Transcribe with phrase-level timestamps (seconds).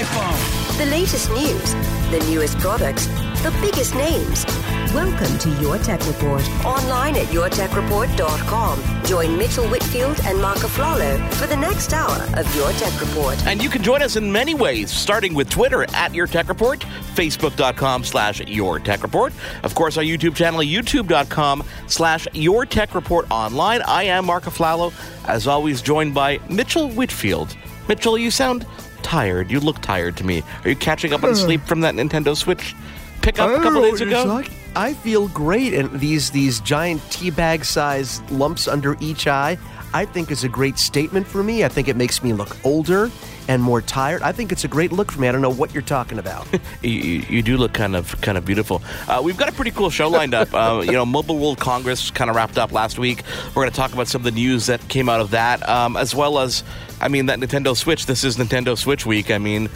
[0.00, 0.78] iPhone.
[0.78, 1.74] The latest news,
[2.10, 3.06] the newest products,
[3.42, 4.46] the biggest names.
[4.94, 6.42] Welcome to Your Tech Report.
[6.64, 9.04] Online at yourtechreport.com.
[9.04, 13.46] Join Mitchell Whitfield and Marc Aflalo for the next hour of Your Tech Report.
[13.46, 16.80] And you can join us in many ways, starting with Twitter at Your Tech Report,
[17.14, 19.34] Facebook.com slash Your Tech Report.
[19.64, 23.82] Of course, our YouTube channel, YouTube.com slash Your Tech Report online.
[23.82, 24.94] I am Marc Aflalo,
[25.28, 27.54] as always, joined by Mitchell Whitfield.
[27.86, 28.64] Mitchell, you sound
[29.02, 29.50] tired.
[29.50, 30.42] You look tired to me.
[30.64, 32.74] Are you catching up on sleep from that Nintendo Switch
[33.22, 34.42] pickup a couple days oh, ago?
[34.76, 39.58] I feel great, and these these giant teabag size lumps under each eye.
[39.92, 41.64] I think is a great statement for me.
[41.64, 43.10] I think it makes me look older
[43.48, 44.22] and more tired.
[44.22, 45.28] I think it's a great look for me.
[45.28, 46.46] I don't know what you're talking about.
[46.82, 48.82] you, you, do look kind of kind of beautiful.
[49.08, 50.48] Uh, we've got a pretty cool show lined up.
[50.60, 53.22] Uh, you know, Mobile World Congress kind of wrapped up last week.
[53.48, 55.96] We're going to talk about some of the news that came out of that, um,
[55.96, 56.64] as well as,
[57.00, 58.04] I mean, that Nintendo Switch.
[58.04, 59.30] This is Nintendo Switch week.
[59.30, 59.70] I mean.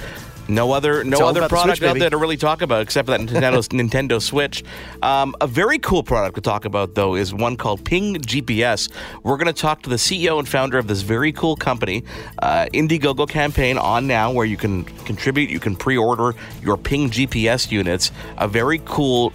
[0.49, 3.21] No other, no other product Switch, out there to really talk about except for that
[3.21, 4.63] Nintendo Nintendo Switch.
[5.03, 8.91] Um, a very cool product to talk about though is one called Ping GPS.
[9.23, 12.05] We're going to talk to the CEO and founder of this very cool company,
[12.41, 17.71] uh, Indiegogo campaign on now, where you can contribute, you can pre-order your Ping GPS
[17.71, 18.11] units.
[18.39, 19.33] A very cool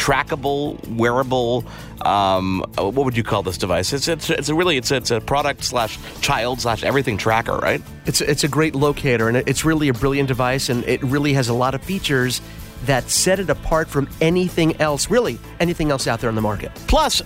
[0.00, 1.64] trackable, wearable.
[2.02, 3.92] Um, what would you call this device?
[3.92, 7.82] It's it's, it's a really it's it's a product slash child slash everything tracker, right?
[8.06, 11.50] It's it's a great locator, and it's really a brilliant device, and it really has
[11.50, 12.40] a lot of features
[12.86, 16.74] that set it apart from anything else, really anything else out there on the market.
[16.88, 17.20] Plus,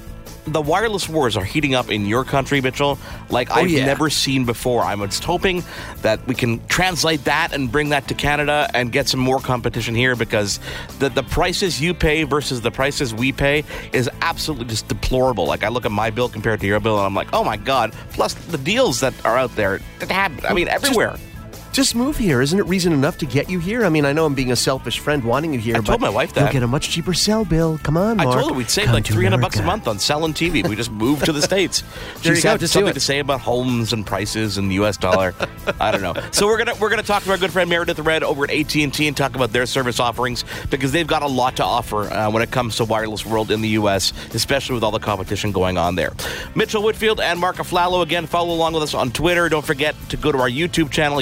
[0.46, 2.98] the wireless wars are heating up in your country, Mitchell,
[3.30, 3.86] like oh, I've yeah.
[3.86, 4.82] never seen before.
[4.82, 5.64] I'm just hoping
[6.02, 9.94] that we can translate that and bring that to Canada and get some more competition
[9.94, 10.60] here because
[10.98, 15.46] the, the prices you pay versus the prices we pay is absolutely just deplorable.
[15.46, 17.56] Like, I look at my bill compared to your bill and I'm like, oh my
[17.56, 17.92] God.
[18.12, 21.12] Plus, the deals that are out there, I mean, everywhere.
[21.12, 21.33] Just-
[21.74, 22.40] just move here.
[22.40, 23.84] Isn't it reason enough to get you here?
[23.84, 25.76] I mean, I know I'm being a selfish friend wanting you here.
[25.76, 26.40] I told my wife that.
[26.44, 27.78] You'll get a much cheaper cell bill.
[27.82, 28.28] Come on, Mark.
[28.28, 29.42] I told her we'd save Come like 300 America.
[29.42, 30.66] bucks a month on selling TV.
[30.66, 31.82] We just moved to the States.
[32.22, 32.56] She's you go.
[32.64, 34.96] something to say about homes and prices and the U.S.
[34.96, 35.34] dollar.
[35.80, 36.14] I don't know.
[36.30, 38.76] So we're gonna we're gonna talk to our good friend Meredith Red over at AT
[38.76, 42.04] and T and talk about their service offerings because they've got a lot to offer
[42.04, 45.50] uh, when it comes to wireless world in the U.S., especially with all the competition
[45.50, 46.12] going on there.
[46.54, 48.26] Mitchell Whitfield and Mark Aflalo again.
[48.26, 49.48] Follow along with us on Twitter.
[49.48, 51.18] Don't forget to go to our YouTube channel,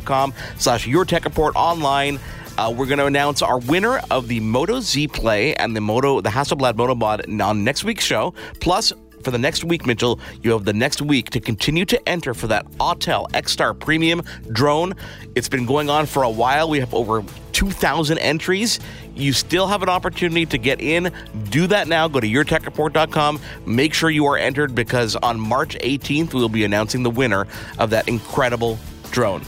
[0.00, 2.18] youtube.com/slash Your Tech Report online.
[2.58, 6.20] Uh, we're going to announce our winner of the Moto Z Play and the Moto,
[6.20, 8.34] the Hasselblad Moto Mod on next week's show.
[8.60, 8.92] Plus,
[9.22, 12.48] for the next week, Mitchell, you have the next week to continue to enter for
[12.48, 14.94] that Autel X-Star Premium drone.
[15.34, 16.68] It's been going on for a while.
[16.68, 18.80] We have over 2,000 entries.
[19.14, 21.12] You still have an opportunity to get in.
[21.50, 22.08] Do that now.
[22.08, 23.40] Go to yourtechreport.com.
[23.64, 27.46] Make sure you are entered because on March 18th, we'll be announcing the winner
[27.78, 28.78] of that incredible
[29.10, 29.42] drone.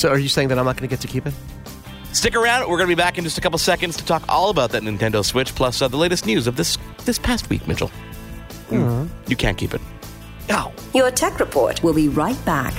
[0.00, 1.34] So, are you saying that I'm not going to get to keep it?
[2.14, 2.62] Stick around.
[2.62, 4.82] We're going to be back in just a couple seconds to talk all about that
[4.82, 7.90] Nintendo Switch, plus uh, the latest news of this this past week, Mitchell.
[8.70, 9.10] Mm.
[9.28, 9.80] You can't keep it.
[10.48, 10.72] No.
[10.94, 11.82] Your Tech Report.
[11.82, 12.72] We'll be right back.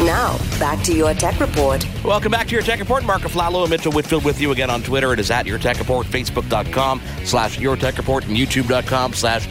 [0.00, 1.86] Now, back to your Tech Report.
[2.02, 3.04] Welcome back to your Tech Report.
[3.04, 5.12] Marc Aflalo and Mitchell Whitfield with you again on Twitter.
[5.12, 9.46] It is at your Tech Report, Facebook.com slash your Tech Report, and YouTube.com slash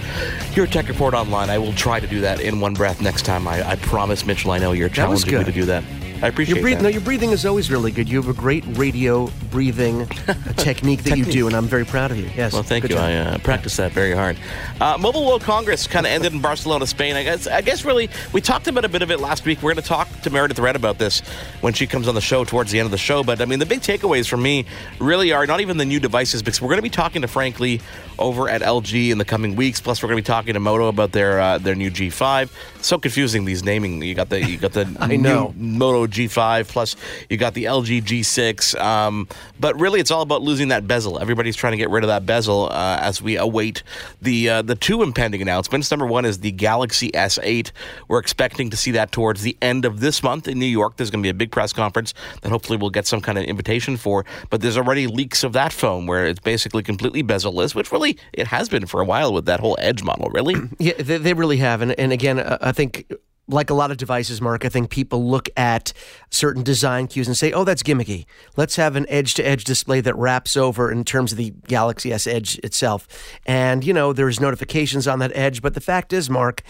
[0.56, 1.52] your Tech Report online.
[1.52, 3.48] I will try to do that in one breath next time.
[3.48, 4.50] I, I promise, Mitchell.
[4.50, 5.84] I know you're challenging me to do that.
[6.22, 6.90] I appreciate your breathing, that.
[6.90, 8.10] No, your breathing is always really good.
[8.10, 10.08] You have a great radio breathing
[10.58, 12.30] technique that you do, and I'm very proud of you.
[12.36, 12.54] Yes.
[12.54, 12.90] Well, thank you.
[12.90, 13.00] job.
[13.00, 14.38] I uh, practiced that very hard.
[14.82, 17.16] Uh, Mobile World Congress kind of ended in Barcelona, Spain.
[17.16, 17.48] I guess.
[17.48, 19.62] I guess really, we talked about a bit of it last week.
[19.62, 21.22] We're going to talk to Meredith Red about this
[21.62, 23.24] when she comes on the show towards the end of the show.
[23.24, 24.66] But I mean, the big takeaways for me
[25.00, 27.60] really are not even the new devices, because we're going to be talking to Frank
[27.60, 27.80] Lee
[28.18, 29.80] over at LG in the coming weeks.
[29.80, 32.50] Plus, we're going to be talking to Moto about their uh, their new G5.
[32.82, 34.02] So confusing these naming.
[34.02, 35.54] You got the you got the I know.
[35.58, 36.96] Moto G5 plus
[37.30, 38.80] you got the LG G6.
[38.80, 39.28] Um,
[39.60, 41.20] but really, it's all about losing that bezel.
[41.20, 43.84] Everybody's trying to get rid of that bezel uh, as we await
[44.22, 45.90] the uh, the two impending announcements.
[45.92, 47.72] Number one is the Galaxy S8.
[48.08, 50.98] We're expecting to see that towards the end of this month in New York.
[50.98, 53.44] There's going to be a big press conference that hopefully we'll get some kind of
[53.46, 54.26] invitation for.
[54.50, 58.48] But there's already leaks of that phone where it's basically completely bezel-less, which really it
[58.48, 60.30] has been for a while with that whole Edge model.
[60.30, 63.12] Really, Yeah, they, they really have, and, and again, uh, I think
[63.48, 65.94] like a lot of devices, Mark, I think people look at
[66.30, 68.26] certain design cues and say, oh, that's gimmicky.
[68.58, 72.12] Let's have an edge to edge display that wraps over in terms of the Galaxy
[72.12, 73.08] S Edge itself.
[73.46, 75.62] And, you know, there's notifications on that edge.
[75.62, 76.62] But the fact is, Mark,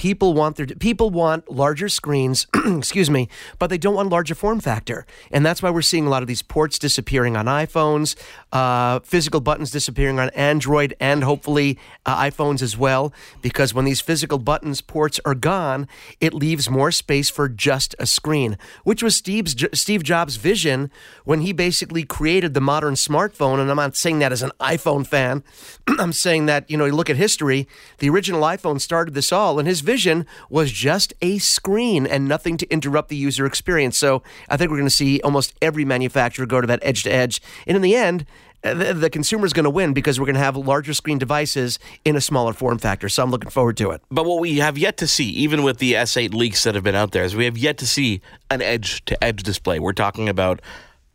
[0.00, 4.58] people want their people want larger screens excuse me but they don't want larger form
[4.58, 5.04] factor.
[5.30, 8.16] And that's why we're seeing a lot of these ports disappearing on iphones
[8.50, 13.12] uh, physical buttons disappearing on android and hopefully uh, iphones as well
[13.42, 15.86] because when these physical buttons ports are gone
[16.18, 20.90] it leaves more space for just a screen which was steve's steve jobs vision
[21.24, 23.60] when he basically created the modern smartphone.
[23.60, 25.44] And i'm not saying that as an iphone fan.
[25.98, 27.68] I'm saying that you know you look at history
[27.98, 32.56] the original iphone started this all and his vision was just a screen and nothing
[32.58, 33.96] to interrupt the user experience.
[33.96, 37.10] So I think we're going to see almost every manufacturer go to that edge to
[37.12, 37.42] edge.
[37.66, 38.24] And in the end,
[38.62, 41.18] uh, the, the consumer is going to win because we're going to have larger screen
[41.18, 43.08] devices in a smaller form factor.
[43.08, 44.00] So I'm looking forward to it.
[44.10, 46.94] But what we have yet to see, even with the S8 leaks that have been
[46.94, 48.20] out there, is we have yet to see
[48.50, 49.80] an edge to edge display.
[49.80, 50.60] We're talking about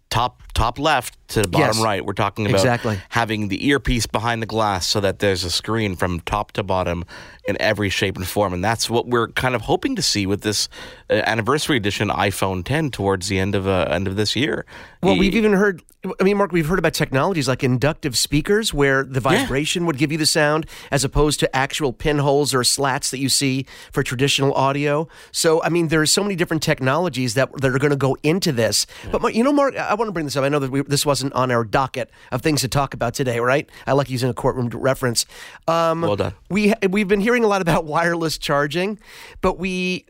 [0.09, 1.83] top top left to the bottom Yes.
[1.83, 2.05] right.
[2.05, 2.99] We're talking about Exactly.
[3.09, 7.03] having the earpiece behind the glass so that there's a screen from top to bottom
[7.47, 8.53] in every shape and form.
[8.53, 10.67] And that's what we're kind of hoping to see with this
[11.09, 14.65] uh, anniversary edition iPhone 10 towards the end of uh, end of this year.
[15.01, 15.83] Well, we've even heard.
[16.19, 20.11] I mean, Mark, we've heard about technologies like inductive speakers, where the vibration would give
[20.11, 24.53] you the sound, as opposed to actual pinholes or slats that you see for traditional
[24.53, 25.07] audio.
[25.31, 28.51] So, I mean, there's so many different technologies that that are going to go into
[28.51, 28.85] this.
[29.11, 30.43] But you know, Mark, I want to bring this up.
[30.43, 33.39] I know that we, this wasn't on our docket of things to talk about today,
[33.39, 33.67] right?
[33.87, 35.25] I like using a courtroom reference.
[35.67, 36.33] Um, Well done.
[36.49, 38.99] We we've been hearing a lot about wireless charging,
[39.41, 40.05] but we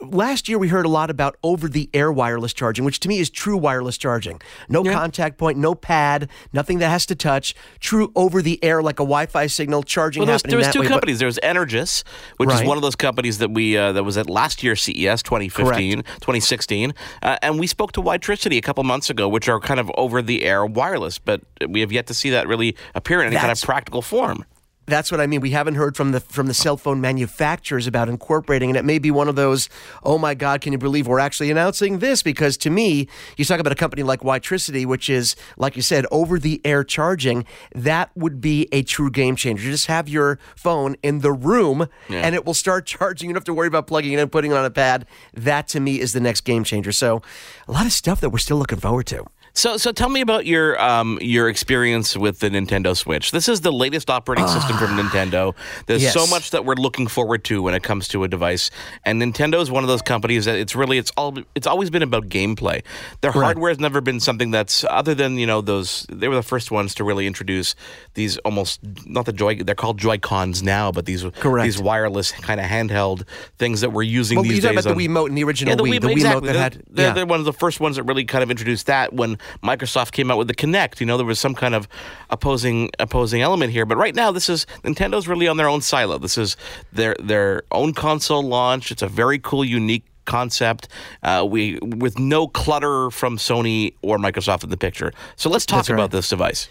[0.00, 3.56] last year we heard a lot about over-the-air wireless charging, which to me is true
[3.56, 4.40] wireless charging.
[4.68, 7.54] No contact point, no pad, nothing that has to touch.
[7.80, 10.80] True over-the-air, like a Wi-Fi signal charging Well, there was, happening there was that two
[10.80, 10.86] way.
[10.86, 11.18] but- companies.
[11.18, 12.02] There was Energous,
[12.38, 12.62] which Right.
[12.62, 16.02] is one of those companies that we uh, that was at last year's CES 2015,
[16.20, 16.92] 2016,
[17.22, 20.22] uh, and we spoke to Witricity a couple months ago, which are kind of over
[20.22, 23.52] the air wireless, but we have yet to see that really appear in any kind
[23.52, 24.44] of practical form.
[24.86, 25.40] That's what I mean.
[25.40, 28.98] We haven't heard from the from the cell phone manufacturers about incorporating, and it may
[28.98, 29.68] be one of those.
[30.02, 30.60] Oh my God!
[30.60, 32.22] Can you believe we're actually announcing this?
[32.22, 36.06] Because to me, you talk about a company like Witricity, which is like you said,
[36.10, 37.44] over the air charging.
[37.74, 39.62] That would be a true game changer.
[39.70, 43.28] Just have your phone in the room, and it will start charging.
[43.30, 45.06] You don't have to worry about plugging it in putting it on a pad.
[45.32, 46.92] That to me is the next game changer.
[46.92, 47.22] So,
[47.66, 49.24] a lot of stuff that we're still looking forward to.
[49.56, 53.30] So, so tell me about your um, your experience with the Nintendo Switch.
[53.30, 55.54] This is the latest operating system from Nintendo.
[55.86, 56.12] There's Yes.
[56.12, 58.72] so much that we're looking forward to when it comes to a device,
[59.04, 62.02] and Nintendo is one of those companies that it's really it's all it's always been
[62.02, 62.82] about gameplay.
[63.20, 66.42] Their hardware has never been something that's other than you know those they were the
[66.42, 67.76] first ones to really introduce
[68.14, 71.64] these almost not the joy they're called Joy Cons now, but these Correct.
[71.64, 73.22] these wireless kind of handheld
[73.58, 74.72] things that we're using Well, these you days.
[74.72, 76.46] about the on- Wiimote and the original Wii, the Wiimote exactly.
[76.48, 77.12] that They're- had- they're, yeah.
[77.14, 80.30] they're one of the first ones that really kind of introduced that when Microsoft came
[80.30, 81.00] out with the Kinect.
[81.00, 81.88] You know, there was some kind of
[82.30, 83.86] opposing opposing element here.
[83.86, 86.18] But right now, this is Nintendo's really on their own silo.
[86.18, 86.56] This is
[86.92, 88.90] their their own console launch.
[88.90, 90.88] It's a very cool, unique concept.
[91.22, 95.12] Uh, we with no clutter from Sony or Microsoft in the picture.
[95.36, 95.94] So let's talk right.
[95.94, 96.68] about this device.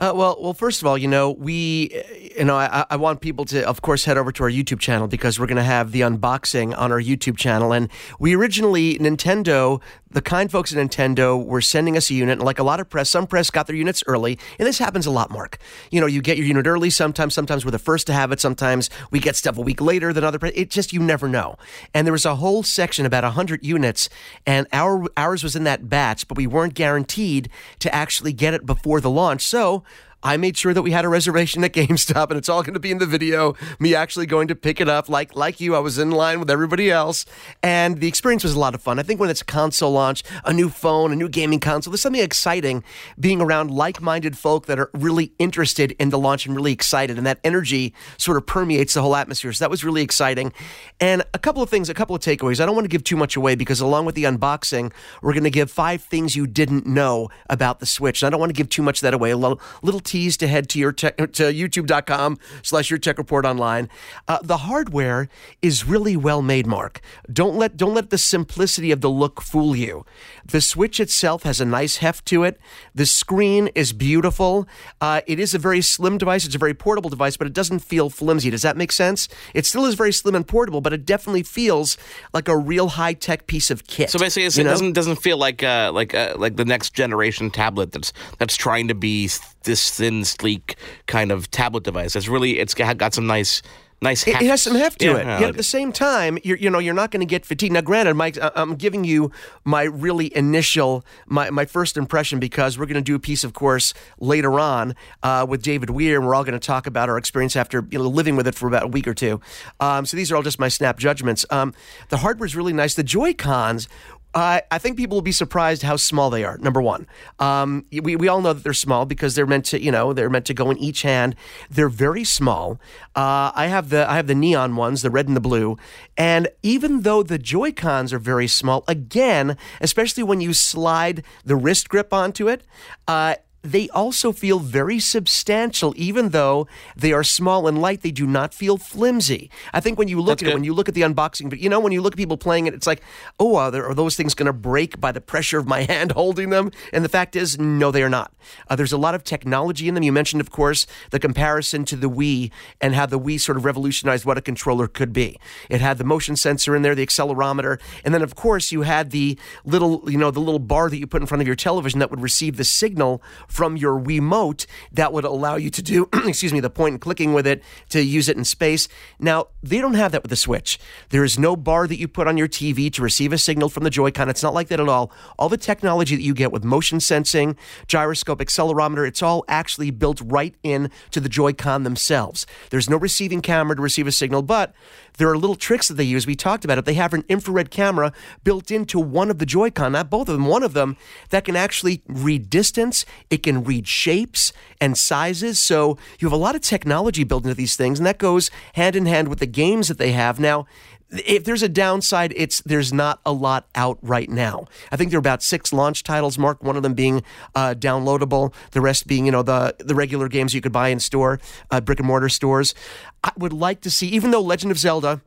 [0.00, 3.20] Uh, well, well, first of all, you know, we, uh, you know, I, I want
[3.20, 5.92] people to, of course, head over to our YouTube channel because we're going to have
[5.92, 7.72] the unboxing on our YouTube channel.
[7.72, 7.88] And
[8.18, 9.80] we originally, Nintendo,
[10.10, 12.38] the kind folks at Nintendo were sending us a unit.
[12.38, 14.38] And like a lot of press, some press got their units early.
[14.58, 15.58] And this happens a lot, Mark.
[15.90, 17.34] You know, you get your unit early sometimes.
[17.34, 18.40] Sometimes we're the first to have it.
[18.40, 20.52] Sometimes we get stuff a week later than other press.
[20.54, 21.56] It just, you never know.
[21.92, 24.08] And there was a whole section, about 100 units.
[24.46, 27.48] And our ours was in that batch, but we weren't guaranteed
[27.80, 29.42] to actually get it before the launch.
[29.42, 29.84] So,
[30.24, 32.80] I made sure that we had a reservation at GameStop, and it's all going to
[32.80, 33.54] be in the video.
[33.78, 35.76] Me actually going to pick it up, like like you.
[35.76, 37.26] I was in line with everybody else,
[37.62, 38.98] and the experience was a lot of fun.
[38.98, 42.00] I think when it's a console launch, a new phone, a new gaming console, there's
[42.00, 42.82] something exciting
[43.20, 47.26] being around like-minded folk that are really interested in the launch and really excited, and
[47.26, 49.52] that energy sort of permeates the whole atmosphere.
[49.52, 50.54] So that was really exciting.
[51.00, 52.60] And a couple of things, a couple of takeaways.
[52.60, 54.90] I don't want to give too much away because along with the unboxing,
[55.20, 58.22] we're going to give five things you didn't know about the Switch.
[58.22, 59.30] And I don't want to give too much of that away.
[59.30, 63.44] A little, little tease to head to your tech, to youtube.com slash your tech report
[63.44, 63.88] online.
[64.28, 65.28] Uh, the hardware
[65.60, 67.00] is really well made, Mark.
[67.32, 70.06] Don't let don't let the simplicity of the look fool you.
[70.44, 72.60] The Switch itself has a nice heft to it.
[72.94, 74.68] The screen is beautiful.
[75.00, 76.46] Uh, it is a very slim device.
[76.46, 78.50] It's a very portable device, but it doesn't feel flimsy.
[78.50, 79.28] Does that make sense?
[79.52, 81.98] It still is very slim and portable, but it definitely feels
[82.32, 84.10] like a real high tech piece of kit.
[84.10, 84.70] So basically, it know?
[84.70, 88.86] doesn't doesn't feel like uh, like uh, like the next generation tablet that's that's trying
[88.86, 89.28] to be
[89.64, 92.14] this thin, sleek kind of tablet device.
[92.16, 93.62] It's really it's got got some nice.
[94.02, 94.44] Nice It, heft.
[94.44, 95.40] it has some heft to Yeah, it.
[95.40, 97.72] Yet at the same time, you're, you know, you're not going to get fatigued.
[97.72, 99.30] Now, granted, Mike, I'm giving you
[99.64, 103.54] my really initial, my, my first impression because we're going to do a piece, of
[103.54, 107.16] course, later on uh, with David Weir, and we're all going to talk about our
[107.16, 109.40] experience after you know living with it for about a week or two.
[109.80, 111.46] Um, so these are all just my snap judgments.
[111.48, 111.72] Um,
[112.10, 112.94] the is really nice.
[112.94, 113.88] The Joy Cons.
[114.34, 116.58] I think people will be surprised how small they are.
[116.58, 117.06] Number one,
[117.38, 120.30] um, we, we all know that they're small because they're meant to, you know, they're
[120.30, 121.36] meant to go in each hand.
[121.70, 122.80] They're very small.
[123.14, 125.76] Uh, I have the I have the neon ones, the red and the blue,
[126.16, 131.56] and even though the Joy Cons are very small, again, especially when you slide the
[131.56, 132.64] wrist grip onto it.
[133.06, 138.02] Uh, they also feel very substantial, even though they are small and light.
[138.02, 139.50] They do not feel flimsy.
[139.72, 141.58] I think when you look That's at it, when you look at the unboxing, but
[141.58, 143.00] you know, when you look at people playing it, it's like,
[143.40, 146.12] oh, are, there, are those things going to break by the pressure of my hand
[146.12, 146.70] holding them?
[146.92, 148.34] And the fact is, no, they are not.
[148.68, 150.04] Uh, there's a lot of technology in them.
[150.04, 152.50] You mentioned, of course, the comparison to the Wii
[152.82, 155.38] and how the Wii sort of revolutionized what a controller could be.
[155.70, 159.10] It had the motion sensor in there, the accelerometer, and then, of course, you had
[159.10, 162.00] the little, you know, the little bar that you put in front of your television
[162.00, 163.22] that would receive the signal
[163.54, 167.32] from your Wiimote that would allow you to do, excuse me, the point and clicking
[167.32, 168.88] with it to use it in space.
[169.20, 170.76] Now, they don't have that with the Switch.
[171.10, 173.84] There is no bar that you put on your TV to receive a signal from
[173.84, 174.28] the Joy-Con.
[174.28, 175.12] It's not like that at all.
[175.38, 177.56] All the technology that you get with motion sensing,
[177.86, 182.46] gyroscope, accelerometer, it's all actually built right in to the Joy-Con themselves.
[182.70, 184.74] There's no receiving camera to receive a signal, but
[185.16, 186.26] there are little tricks that they use.
[186.26, 186.86] We talked about it.
[186.86, 190.46] They have an infrared camera built into one of the Joy-Con, not both of them,
[190.46, 190.96] one of them
[191.30, 193.06] that can actually read distance.
[193.30, 195.60] It can read shapes and sizes.
[195.60, 198.96] So you have a lot of technology built into these things, and that goes hand
[198.96, 200.40] in hand with the games that they have.
[200.40, 200.66] Now,
[201.10, 204.66] if there's a downside, it's there's not a lot out right now.
[204.90, 206.38] I think there are about six launch titles.
[206.38, 207.22] Mark, one of them being
[207.54, 211.00] uh, downloadable, the rest being you know the the regular games you could buy in
[211.00, 212.74] store, uh, brick and mortar stores.
[213.22, 215.22] I would like to see, even though Legend of Zelda.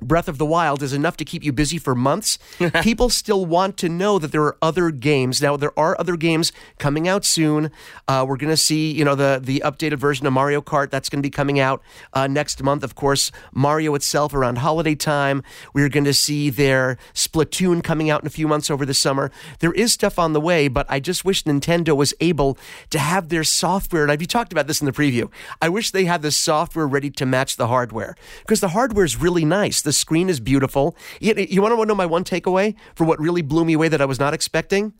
[0.00, 2.38] Breath of the Wild is enough to keep you busy for months.
[2.82, 5.42] People still want to know that there are other games.
[5.42, 7.70] Now there are other games coming out soon.
[8.08, 11.08] Uh, we're going to see, you know, the the updated version of Mario Kart that's
[11.08, 12.82] going to be coming out uh, next month.
[12.82, 15.42] Of course, Mario itself around holiday time.
[15.74, 19.30] We're going to see their Splatoon coming out in a few months over the summer.
[19.58, 22.56] There is stuff on the way, but I just wish Nintendo was able
[22.90, 24.02] to have their software.
[24.02, 25.30] And I've talked about this in the preview.
[25.60, 29.20] I wish they had the software ready to match the hardware because the hardware is
[29.20, 29.82] really nice.
[29.82, 30.96] The screen is beautiful.
[31.20, 34.00] You, you want to know my one takeaway for what really blew me away that
[34.00, 34.92] I was not expecting?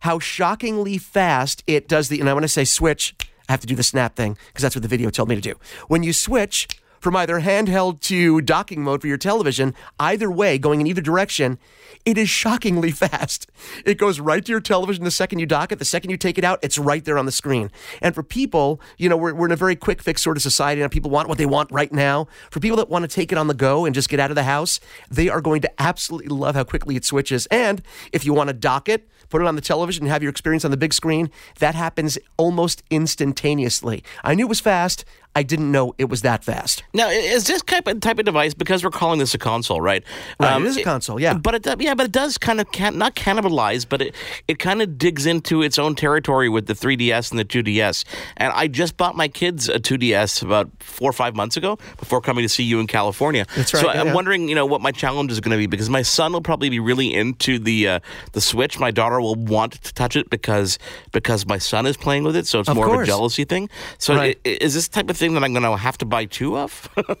[0.00, 3.14] How shockingly fast it does the, and I want to say switch.
[3.48, 5.40] I have to do the snap thing because that's what the video told me to
[5.40, 5.54] do.
[5.88, 6.68] When you switch
[7.04, 11.58] from either handheld to docking mode for your television, either way, going in either direction,
[12.06, 13.46] it is shockingly fast.
[13.84, 15.78] It goes right to your television the second you dock it.
[15.78, 17.70] The second you take it out, it's right there on the screen.
[18.00, 20.80] And for people, you know, we're, we're in a very quick fix sort of society
[20.80, 22.26] and people want what they want right now.
[22.50, 24.34] For people that want to take it on the go and just get out of
[24.34, 24.80] the house,
[25.10, 27.44] they are going to absolutely love how quickly it switches.
[27.50, 27.82] And
[28.14, 30.64] if you want to dock it, put it on the television and have your experience
[30.64, 34.02] on the big screen, that happens almost instantaneously.
[34.22, 35.04] I knew it was fast.
[35.36, 36.84] I didn't know it was that fast.
[36.92, 40.04] Now, is this type of, type of device because we're calling this a console, right?
[40.38, 41.34] Right, it is a console, yeah.
[41.34, 44.14] But it, does- yeah, but it does kind of can, not cannibalize, but it
[44.46, 48.04] it kind of digs into its own territory with the 3DS and the 2DS.
[48.36, 52.20] And I just bought my kids a 2DS about four or five months ago before
[52.20, 53.46] coming to see you in California.
[53.56, 54.14] That's right, So yeah, I'm yeah.
[54.14, 56.68] wondering, you know, what my challenge is going to be because my son will probably
[56.68, 58.00] be really into the uh,
[58.32, 58.78] the Switch.
[58.78, 60.78] My daughter will want to touch it because
[61.12, 63.68] because my son is playing with it, so it's Of more of a jealousy thing.
[63.98, 64.38] So Right.
[64.44, 66.88] i- is this type of thing that I'm going to have to buy two of?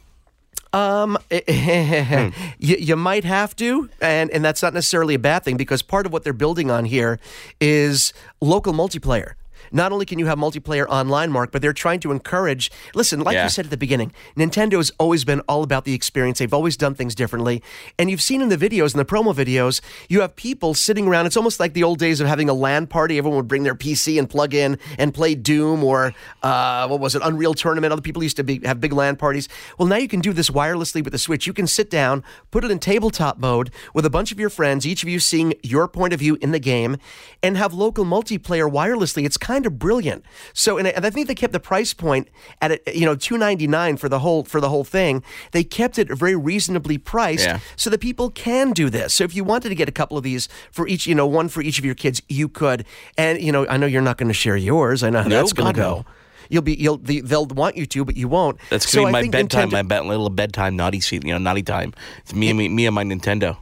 [0.74, 5.82] Um, you, you might have to, and, and that's not necessarily a bad thing because
[5.82, 7.20] part of what they're building on here
[7.60, 9.34] is local multiplayer.
[9.74, 12.70] Not only can you have multiplayer online, Mark, but they're trying to encourage.
[12.94, 13.42] Listen, like Yeah.
[13.42, 16.38] you said at the beginning, Nintendo has always been all about the experience.
[16.38, 17.62] They've always done things differently.
[17.98, 21.26] And you've seen in the videos, in the promo videos, you have people sitting around.
[21.26, 23.18] It's almost like the old days of having a LAN party.
[23.18, 26.14] Everyone would bring their PC and plug in and play Doom or,
[26.44, 27.92] uh, what was it, Unreal Tournament.
[27.92, 29.48] Other people used to be, have big LAN parties.
[29.76, 31.48] Well, now you can do this wirelessly with the Switch.
[31.48, 34.86] You can sit down, put it in tabletop mode with a bunch of your friends,
[34.86, 36.96] each of you seeing your point of view in the game,
[37.42, 39.24] and have local multiplayer wirelessly.
[39.26, 40.24] It's kind of brilliant.
[40.52, 42.28] So, and I, and I think they kept the price point
[42.60, 45.22] at it, you know, two ninety nine for the whole for the whole thing.
[45.52, 47.60] They kept it very reasonably priced, Yeah.
[47.76, 49.14] so that people can do this.
[49.14, 51.48] So, if you wanted to get a couple of these for each, you know, one
[51.48, 52.84] for each of your kids, you could.
[53.18, 55.02] And you know, I know you're not going to share yours.
[55.02, 55.90] I know how oh, No, that's going to go.
[55.98, 56.04] no.
[56.50, 58.58] You'll be, you'll, the, they'll want you to, but you won't.
[58.68, 61.62] That's gonna be my bedtime, Nintendo- my bed, little bedtime naughty seat, you know, naughty
[61.62, 61.94] time.
[62.18, 63.56] It's me and me, me and my Nintendo.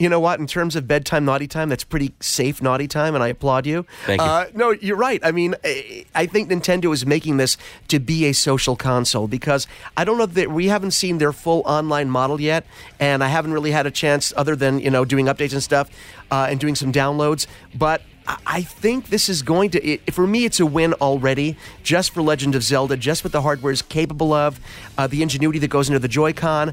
[0.00, 0.40] You know what?
[0.40, 3.86] In terms of bedtime, naughty time, that's pretty safe naughty time, and I applaud you.
[4.06, 4.26] Thank you.
[4.26, 5.20] Uh, no, you're right.
[5.24, 5.54] I mean,
[6.16, 7.56] I think Nintendo is making this
[7.88, 11.62] to be a social console because I don't know that we haven't seen their full
[11.64, 12.66] online model yet,
[12.98, 15.88] and I haven't really had a chance, other than you know doing updates and stuff,
[16.28, 17.46] uh, and doing some downloads.
[17.72, 21.56] But I- I think this is going to, it, for me, it's a win already,
[21.84, 24.58] just for Legend of Zelda, just what the hardware is capable of,
[24.98, 26.72] uh, the ingenuity that goes into the Joy-Con.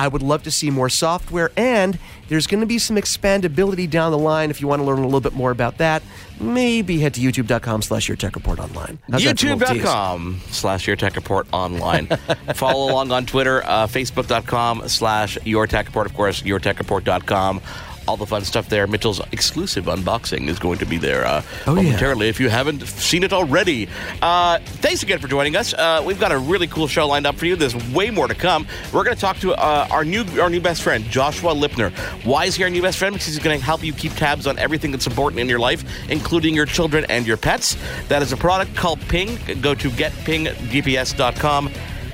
[0.00, 4.12] I would love to see more software, and there's going to be some expandability down
[4.12, 4.48] the line.
[4.48, 6.02] If you want to learn a little bit more about that,
[6.40, 8.98] maybe head to youtube.com slash your tech report online.
[9.10, 9.82] How's that for a little tease?
[9.82, 12.06] YouTube.com slash Your Tech Report online.
[12.54, 17.60] Follow along on Twitter, uh, Facebook.com slash Your Tech Report, of course, YourTechReport.com.
[18.08, 18.86] All the fun stuff there.
[18.86, 21.82] Mitchell's exclusive unboxing is going to be there uh, Oh, yeah.
[21.82, 23.88] momentarily if you haven't seen it already.
[24.20, 25.74] Uh, thanks again for joining us.
[25.74, 27.54] Uh, we've got a really cool show lined up for you.
[27.56, 28.66] There's way more to come.
[28.92, 31.92] We're going to talk to uh, our new our new best friend, Joshua Lipner.
[32.24, 33.14] Why is he our new best friend?
[33.14, 35.84] Because he's going to help you keep tabs on everything that's important in your life,
[36.10, 37.76] including your children and your pets.
[38.08, 39.38] That is a product called Ping.
[39.60, 41.70] Go to getpinggps.com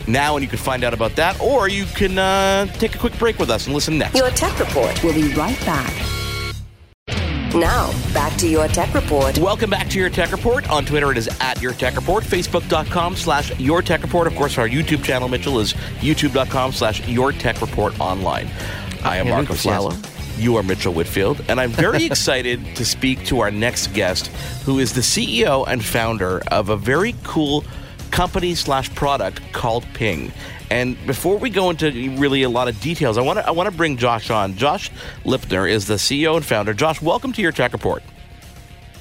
[0.06, 3.18] now and you can find out about that, or you can uh, take a quick
[3.18, 4.16] break with us and listen next.
[4.16, 5.02] Your Tech Report.
[5.02, 5.92] We'll be right back.
[7.54, 9.38] Now, back to your Tech Report.
[9.38, 10.68] Welcome back to Your Tech Report.
[10.68, 12.22] On Twitter, it is at Your Tech Report.
[12.22, 14.26] Facebook.com slash Your Tech Report.
[14.26, 18.48] Of course, our YouTube channel, Mitchell, is youtube.com slash Your Tech Report online.
[19.04, 19.92] I am Henry Marco Costello.
[20.36, 24.26] You are Mitchell Whitfield, and I'm very excited to speak to our next guest,
[24.66, 27.64] who is the CEO and founder of a very cool
[28.16, 30.32] company slash product called Ping.
[30.70, 33.70] And before we go into really a lot of details, I want to I want
[33.70, 34.56] to bring Josh on.
[34.56, 34.90] Josh
[35.26, 36.72] Lipner is the CEO and founder.
[36.72, 38.02] Josh, welcome to your Tech Report.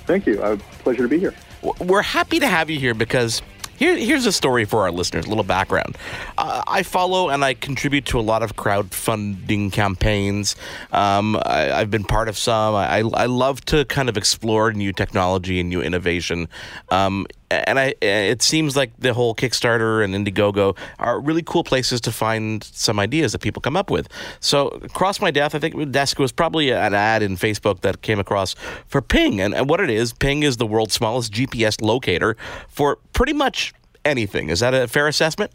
[0.06, 0.44] Thank you.
[0.44, 1.34] Uh, pleasure to be here.
[1.80, 3.42] We're happy to have you here because
[3.78, 5.98] here, here's a story for our listeners, a little background.
[6.38, 10.56] Uh, I follow and I contribute to a lot of crowdfunding campaigns.
[10.92, 12.76] Um, I, I've been part of some.
[12.76, 16.48] I, I love to kind of explore new technology and new innovation.
[16.90, 17.28] Um,
[17.68, 22.02] and I, eh, it seems like the whole Kickstarter and Indiegogo are really cool places
[22.02, 24.08] to find some ideas that people come up with.
[24.40, 28.20] So across my desk, I think desk was probably an ad in Facebook that came
[28.20, 28.56] across
[28.88, 32.36] for Ping, and, and what it is, Ping is the world's smallest GPS locator
[32.68, 34.50] for pretty much anything.
[34.50, 35.52] Is that a fair assessment?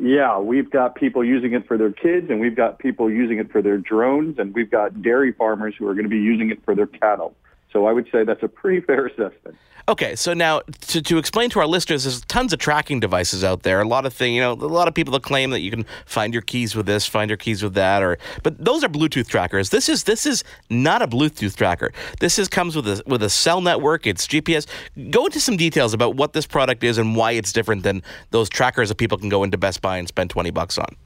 [0.00, 3.50] Yeah, we've got people using it for their kids, and we've got people using it
[3.50, 6.64] for their drones, and we've got dairy farmers who are going to be using it
[6.64, 7.34] for their cattle.
[7.72, 9.56] So I would say that's a pretty fair assessment.
[9.88, 13.62] Okay, so now to, to explain to our listeners, there's tons of tracking devices out
[13.62, 13.80] there.
[13.80, 15.86] A lot of thing, you know, a lot of people that claim that you can
[16.04, 19.28] find your keys with this, find your keys with that, or but those are Bluetooth
[19.28, 19.70] trackers.
[19.70, 21.90] This is this is not a Bluetooth tracker.
[22.20, 24.06] This is comes with a with a cell network.
[24.06, 24.66] It's GPS.
[25.10, 28.50] Go into some details about what this product is and why it's different than those
[28.50, 30.96] trackers that people can go into Best Buy and spend twenty bucks on.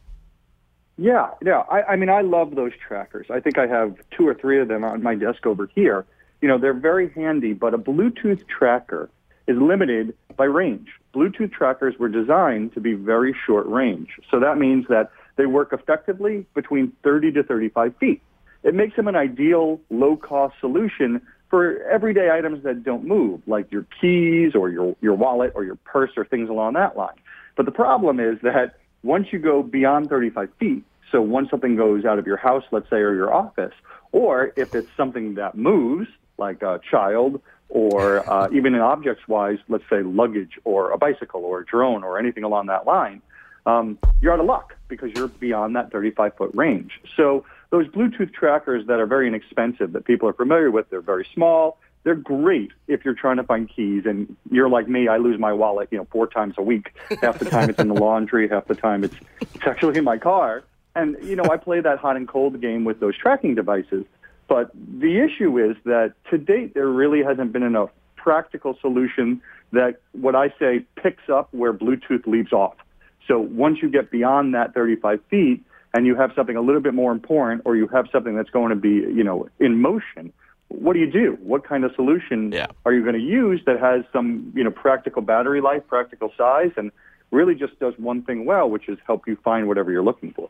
[0.99, 1.63] Yeah, yeah.
[1.71, 3.29] I, I mean, I love those trackers.
[3.31, 6.05] I think I have two or three of them on my desk over here.
[6.43, 9.09] You know, they're very handy, but a Bluetooth tracker
[9.47, 10.89] is limited by range.
[11.15, 14.11] Bluetooth trackers were designed to be very short range.
[14.31, 18.23] So that means that they work effectively between 30 to 35 feet.
[18.65, 23.87] It makes them an ideal low-cost solution for everyday items that don't move, like your
[24.01, 27.15] keys or your, your wallet or your purse or things along that line.
[27.57, 32.05] But the problem is that once you go beyond 35 feet, so once something goes
[32.05, 33.75] out of your house, let's say, or your office,
[34.13, 39.85] or if it's something that moves, like a child, or uh, even in objects-wise, let's
[39.89, 43.23] say luggage or a bicycle or a drone or anything along that line,
[43.67, 47.01] um, you're out of luck because you're beyond that 35-foot range.
[47.17, 51.27] So those Bluetooth trackers that are very inexpensive, that people are familiar with, they're very
[51.33, 51.79] small.
[52.05, 55.07] They're great if you're trying to find keys, and you're like me.
[55.07, 56.93] I lose my wallet, you know, four times a week.
[57.21, 60.19] Half the time it's in the laundry, half the time it's it's actually in my
[60.19, 60.65] car.
[60.97, 64.05] And you know, I play that hot and cold game with those tracking devices.
[64.49, 69.41] But the issue is that to date, there really hasn't been enough practical solution
[69.73, 72.75] that what I say picks up where Bluetooth leaves off.
[73.27, 76.95] So once you get beyond that 35 feet and you have something a little bit
[76.95, 80.33] more important or you have something that's going to be, you know, in motion,
[80.69, 81.39] what do you do?
[81.43, 85.23] What kind of solution are you going to use that has some, you know, practical
[85.23, 86.91] battery life, practical size, and
[87.31, 90.49] really just does one thing well, which is help you find whatever you're looking for?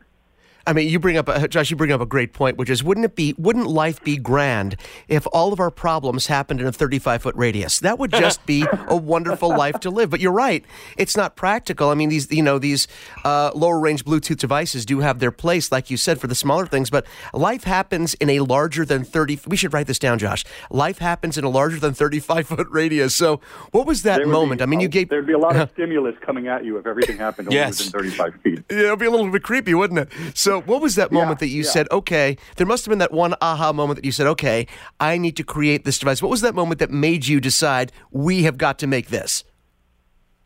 [0.65, 2.83] I mean, you bring up, a, Josh, you bring up a great point, which is
[2.83, 4.77] wouldn't it be, wouldn't life be grand
[5.09, 7.79] if all of our problems happened in a 35 foot radius?
[7.79, 10.09] That would just be a wonderful life to live.
[10.09, 10.63] But you're right,
[10.97, 11.89] it's not practical.
[11.89, 12.87] I mean, these, you know, these
[13.25, 16.65] uh, lower range Bluetooth devices do have their place, like you said, for the smaller
[16.65, 16.89] things.
[16.89, 19.41] But life happens in a larger than 30.
[19.47, 20.45] We should write this down, Josh.
[20.69, 23.13] Life happens in a larger than 35 foot radius.
[23.15, 24.59] So, what was that moment?
[24.59, 25.09] be- I mean, you gave.
[25.09, 27.79] There'd be a lot of stimulus coming at you if everything happened Yes.
[27.85, 28.63] within 35 feet.
[28.71, 30.09] Yeah, it'd be a little bit creepy, wouldn't it?
[30.33, 31.69] So So, what was that moment Yeah, that you yeah.
[31.69, 34.67] said, okay, there must have been that one aha moment that you said, okay,
[34.99, 36.21] I need to create this device.
[36.21, 39.43] What was that moment that made you decide we have got to make this?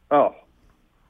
[0.10, 0.34] Oh,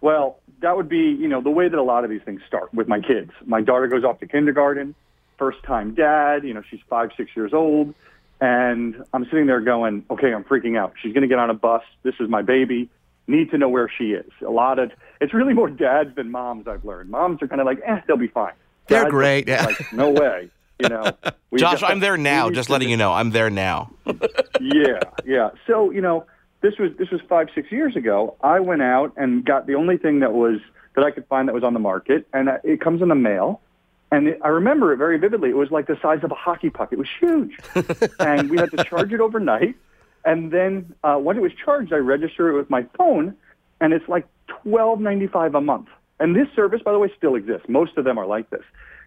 [0.02, 2.74] well, that would be, you know, the way that a lot of these things start
[2.74, 3.32] with my kids.
[3.46, 4.96] My daughter goes off to kindergarten,
[5.38, 7.94] first time dad, you know, she's five, six years old.
[8.42, 10.94] And I'm sitting there going, okay, I'm freaking out.
[11.02, 11.84] She's going to get on a bus.
[12.04, 12.90] This is my baby.
[13.28, 14.32] Need to know where she is.
[14.46, 17.10] A lot of, it's really more dads than moms, I've learned.
[17.10, 18.54] Moms are kind of like, eh, they'll be fine.
[18.90, 19.66] They're are great, yeah.
[19.66, 20.50] Like, no way.
[20.80, 21.12] You know,
[21.58, 22.50] Josh, got- I'm there now.
[22.50, 23.92] Just letting you know, I'm there now.
[24.62, 25.50] yeah, yeah.
[25.66, 26.26] So you know,
[26.62, 28.36] this was this was five six years ago.
[28.42, 30.60] I went out and got the only thing that was
[30.96, 33.16] that I could find that was on the market, and uh, it comes in the
[33.16, 33.62] mail.
[34.12, 35.50] And it, I remember it very vividly.
[35.50, 36.90] It was like the size of a hockey puck.
[36.94, 37.58] It was huge,
[38.20, 39.76] and we had to charge it overnight.
[40.26, 43.36] And then uh, when it was charged, I register it with my phone,
[43.82, 45.88] and it's like twelve ninety five a month.
[46.20, 47.68] And this service, by the way, still exists.
[47.68, 48.64] Most of them are like this.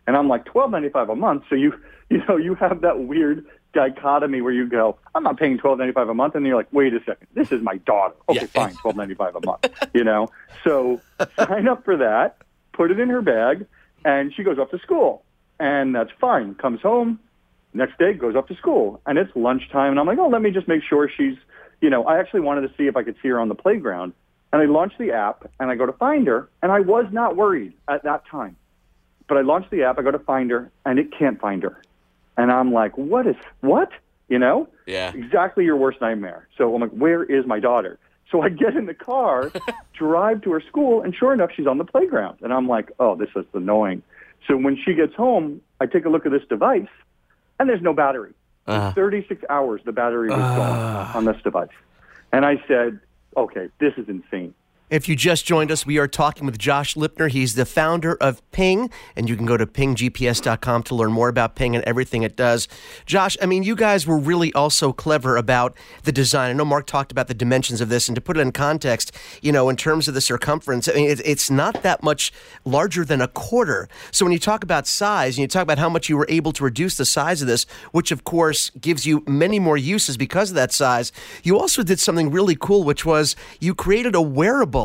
[0.07, 1.45] And I'm like twelve ninety five a month.
[1.49, 1.75] So you
[2.11, 5.93] you know you have that weird dichotomy where you go, I'm not paying twelve ninety
[5.93, 8.15] five a month, and you're like, wait a second, this is my daughter.
[8.29, 9.67] Okay, fine, twelve ninety five a month.
[9.95, 10.29] You know,
[10.65, 11.01] so
[11.37, 12.39] sign up for that,
[12.73, 13.67] put it in her bag,
[14.05, 15.25] and she goes off to school,
[15.59, 16.55] and that's fine.
[16.55, 17.21] Comes home,
[17.75, 20.51] next day goes up to school, and it's lunchtime, and I'm like, oh, let me
[20.51, 21.37] just make sure she's,
[21.81, 24.13] you know, I actually wanted to see if I could see her on the playground,
[24.53, 27.37] and I launched the app, and I go to find her, and I was not
[27.37, 28.57] worried at that time.
[29.29, 31.81] But I launched the app, I go to find her, and it can't find her.
[32.37, 33.91] And I'm like, what is, what?
[34.29, 34.69] You know?
[34.87, 35.13] Yeah.
[35.15, 36.49] Exactly your worst nightmare.
[36.57, 37.99] So I'm like, where is my daughter?
[38.31, 39.53] So I get in the car,
[39.93, 42.39] drive to her school, and sure enough, she's on the playground.
[42.43, 44.03] And I'm like, oh, this is annoying.
[44.49, 46.89] So when she gets home, I take a look at this device,
[47.59, 48.33] and there's no battery.
[48.67, 48.93] Uh.
[48.93, 51.69] 36 hours, the battery was gone on this device.
[52.33, 53.01] And I said,
[53.37, 54.55] okay, this is insane.
[54.91, 57.31] If you just joined us, we are talking with Josh Lipner.
[57.31, 61.55] He's the founder of Ping, and you can go to pinggps.com to learn more about
[61.55, 62.67] Ping and everything it does.
[63.07, 66.51] Josh, I mean, you guys were really also clever about the design.
[66.51, 69.13] I know Mark talked about the dimensions of this, and to put it in context,
[69.41, 72.33] you know, in terms of the circumference, I mean, it, it's not that much
[72.65, 73.89] larger than a quarter.
[74.11, 76.51] So when you talk about size, and you talk about how much you were able
[76.51, 80.51] to reduce the size of this, which of course gives you many more uses because
[80.51, 81.13] of that size,
[81.45, 84.80] you also did something really cool, which was you created a wearable.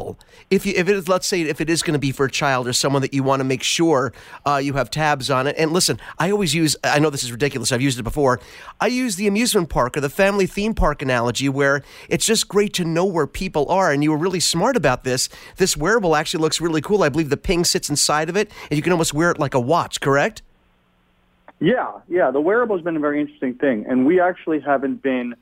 [0.49, 2.31] If you, if it is, let's say, if it is going to be for a
[2.31, 4.13] child or someone that you want to make sure
[4.45, 5.55] uh, you have tabs on it.
[5.58, 6.75] And listen, I always use.
[6.84, 7.71] I know this is ridiculous.
[7.71, 8.39] I've used it before.
[8.79, 12.73] I use the amusement park or the family theme park analogy, where it's just great
[12.73, 13.91] to know where people are.
[13.91, 15.29] And you were really smart about this.
[15.58, 17.03] This wearable actually looks really cool.
[17.03, 19.53] I believe the ping sits inside of it, and you can almost wear it like
[19.53, 20.01] a watch.
[20.01, 20.41] Correct?
[21.60, 22.31] Yeah, yeah.
[22.31, 25.36] The wearable has been a very interesting thing, and we actually haven't been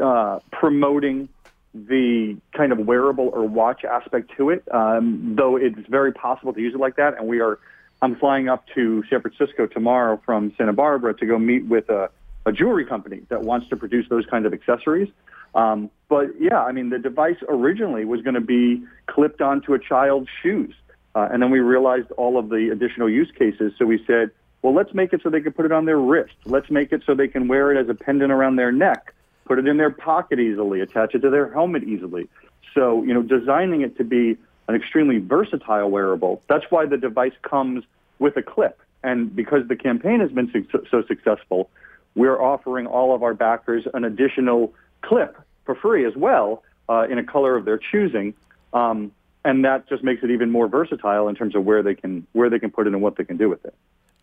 [0.00, 1.28] uh, promoting
[1.74, 6.60] the kind of wearable or watch aspect to it, um, though it's very possible to
[6.60, 7.16] use it like that.
[7.18, 7.58] And we are,
[8.02, 12.10] I'm flying up to San Francisco tomorrow from Santa Barbara to go meet with a,
[12.44, 15.08] a jewelry company that wants to produce those kinds of accessories.
[15.54, 19.78] Um, but yeah, I mean, the device originally was going to be clipped onto a
[19.78, 20.74] child's shoes.
[21.14, 23.72] Uh, and then we realized all of the additional use cases.
[23.78, 24.30] So we said,
[24.62, 26.34] well, let's make it so they can put it on their wrist.
[26.44, 29.12] Let's make it so they can wear it as a pendant around their neck,
[29.44, 32.28] put it in their pocket easily, attach it to their helmet easily.
[32.74, 34.36] So, you know, designing it to be
[34.68, 36.42] an extremely versatile wearable.
[36.48, 37.84] That's why the device comes
[38.18, 38.80] with a clip.
[39.02, 41.70] And because the campaign has been su- so successful,
[42.14, 47.18] we're offering all of our backers an additional clip for free as well uh, in
[47.18, 48.34] a color of their choosing.
[48.72, 49.12] Um,
[49.44, 52.48] and that just makes it even more versatile in terms of where they can where
[52.48, 53.74] they can put it and what they can do with it.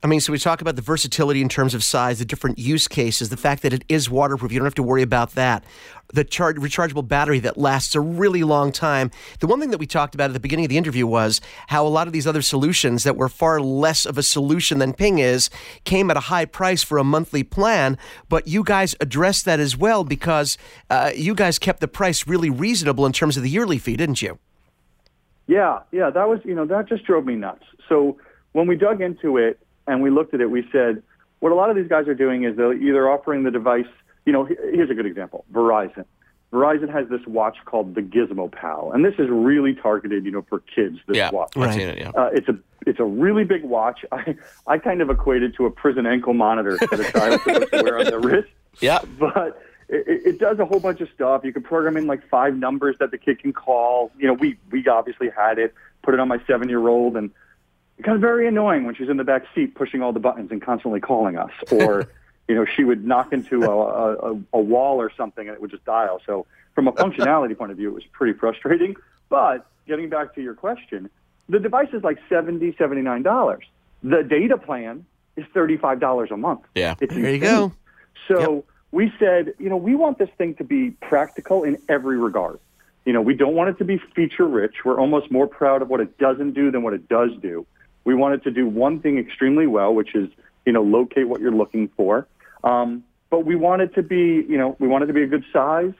[0.01, 2.88] I mean, so we talk about the versatility in terms of size, the different use
[2.88, 4.49] cases, the fact that it is waterproof.
[4.49, 5.65] You don't have to worry about that.
[6.13, 9.12] The char- rechargeable battery that lasts a really long time.
[9.41, 11.85] The one thing that we talked about at the beginning of the interview was how
[11.85, 15.19] a lot of these other solutions that were far less of a solution than Ping
[15.19, 15.49] is
[15.83, 17.97] came at a high price for a monthly plan.
[18.29, 20.57] But you guys addressed that as well because
[20.89, 24.21] uh, you guys kept the price really reasonable in terms of the yearly fee, didn't
[24.21, 24.39] you?
[25.47, 27.65] Yeah, yeah, that was, you know, that just drove me nuts.
[27.89, 28.17] So
[28.53, 29.59] when we dug into it
[29.89, 31.04] and we looked at it, we said,
[31.39, 33.88] what a lot of these guys are doing is they're either offering the device,
[34.25, 36.06] you know, here's a good example, Verizon.
[36.52, 40.41] Verizon has this watch called the Gizmo Pal, and this is really targeted, you know,
[40.49, 40.97] for kids.
[41.08, 42.10] This Yeah, watch, I've seen it, yeah.
[42.10, 44.04] Uh, it's a it's a really big watch.
[44.12, 47.84] I I kind of equated to a prison ankle monitor that a child supposed to
[47.84, 48.49] wear on their wrist.
[48.82, 48.99] Yeah.
[49.19, 51.41] But it, it does a whole bunch of stuff.
[51.43, 54.12] You can program in like five numbers that the kid can call.
[54.17, 55.73] You know, we we obviously had it.
[56.02, 57.32] Put it on my seven year old, and
[57.99, 60.62] it got very annoying when she's in the back seat pushing all the buttons and
[60.62, 61.51] constantly calling us.
[61.71, 62.09] Or,
[62.47, 65.69] you know, she would knock into a, a, a wall or something and it would
[65.69, 66.19] just dial.
[66.25, 68.95] So from a functionality point of view, it was pretty frustrating.
[69.27, 71.09] But getting back to your question,
[71.47, 73.65] the device is like seventy, seventy-nine dollars.
[74.01, 76.62] The data plan is $35 a month.
[76.75, 76.95] Yeah.
[77.01, 77.73] It's There you go.
[78.27, 82.59] So we said, you know, we want this thing to be practical in every regard.
[83.05, 84.85] You know, we don't want it to be feature rich.
[84.85, 87.65] We're almost more proud of what it doesn't do than what it does do.
[88.03, 90.29] We wanted to do one thing extremely well, which is,
[90.65, 92.27] you know, locate what you're looking for.
[92.63, 95.45] Um, but we wanted to be, you know, we want it to be a good
[95.53, 95.93] size.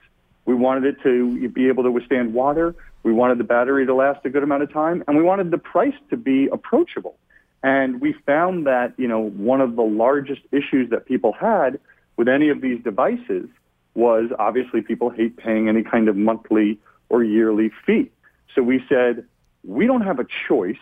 [0.46, 2.76] We wanted it to be able to withstand water.
[3.04, 5.58] We wanted the battery to last a good amount of time, and we wanted the
[5.58, 7.16] price to be approachable.
[7.62, 11.80] And we found that, you know, one of the largest issues that people had
[12.18, 13.48] with any of these devices
[13.94, 18.10] was obviously people hate paying any kind of monthly or yearly fee.
[18.56, 19.26] So we said,
[19.64, 20.78] we don't have a choice.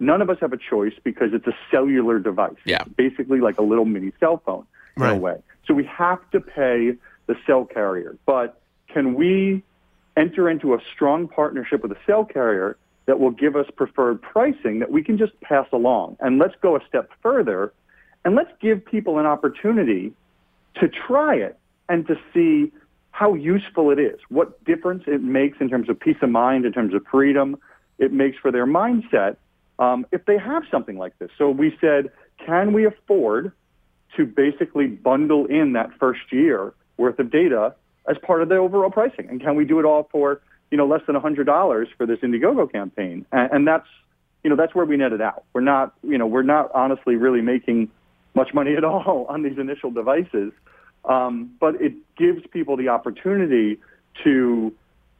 [0.00, 2.54] None of us have a choice because it's a cellular device.
[2.64, 2.84] Yeah.
[2.96, 5.42] Basically like a little mini cell phone in a way.
[5.66, 6.94] So we have to pay
[7.26, 8.16] the cell carrier.
[8.26, 9.62] But can we
[10.16, 12.76] enter into a strong partnership with a cell carrier
[13.06, 16.16] that will give us preferred pricing that we can just pass along?
[16.20, 17.72] And let's go a step further
[18.24, 20.12] and let's give people an opportunity
[20.76, 22.72] to try it and to see
[23.10, 26.72] how useful it is, what difference it makes in terms of peace of mind, in
[26.72, 27.56] terms of freedom
[27.98, 29.36] it makes for their mindset
[29.78, 31.30] um, if they have something like this.
[31.36, 32.10] So we said,
[32.44, 33.52] can we afford
[34.16, 37.74] to basically bundle in that first year worth of data
[38.08, 39.28] as part of the overall pricing?
[39.28, 42.70] And can we do it all for you know less than $100 for this Indiegogo
[42.70, 43.26] campaign?
[43.32, 43.88] And, and that's
[44.42, 45.44] you know that's where we netted out.
[45.52, 47.90] We're not you know we're not honestly really making
[48.34, 50.52] much money at all on these initial devices,
[51.04, 53.80] um, but it gives people the opportunity
[54.22, 54.72] to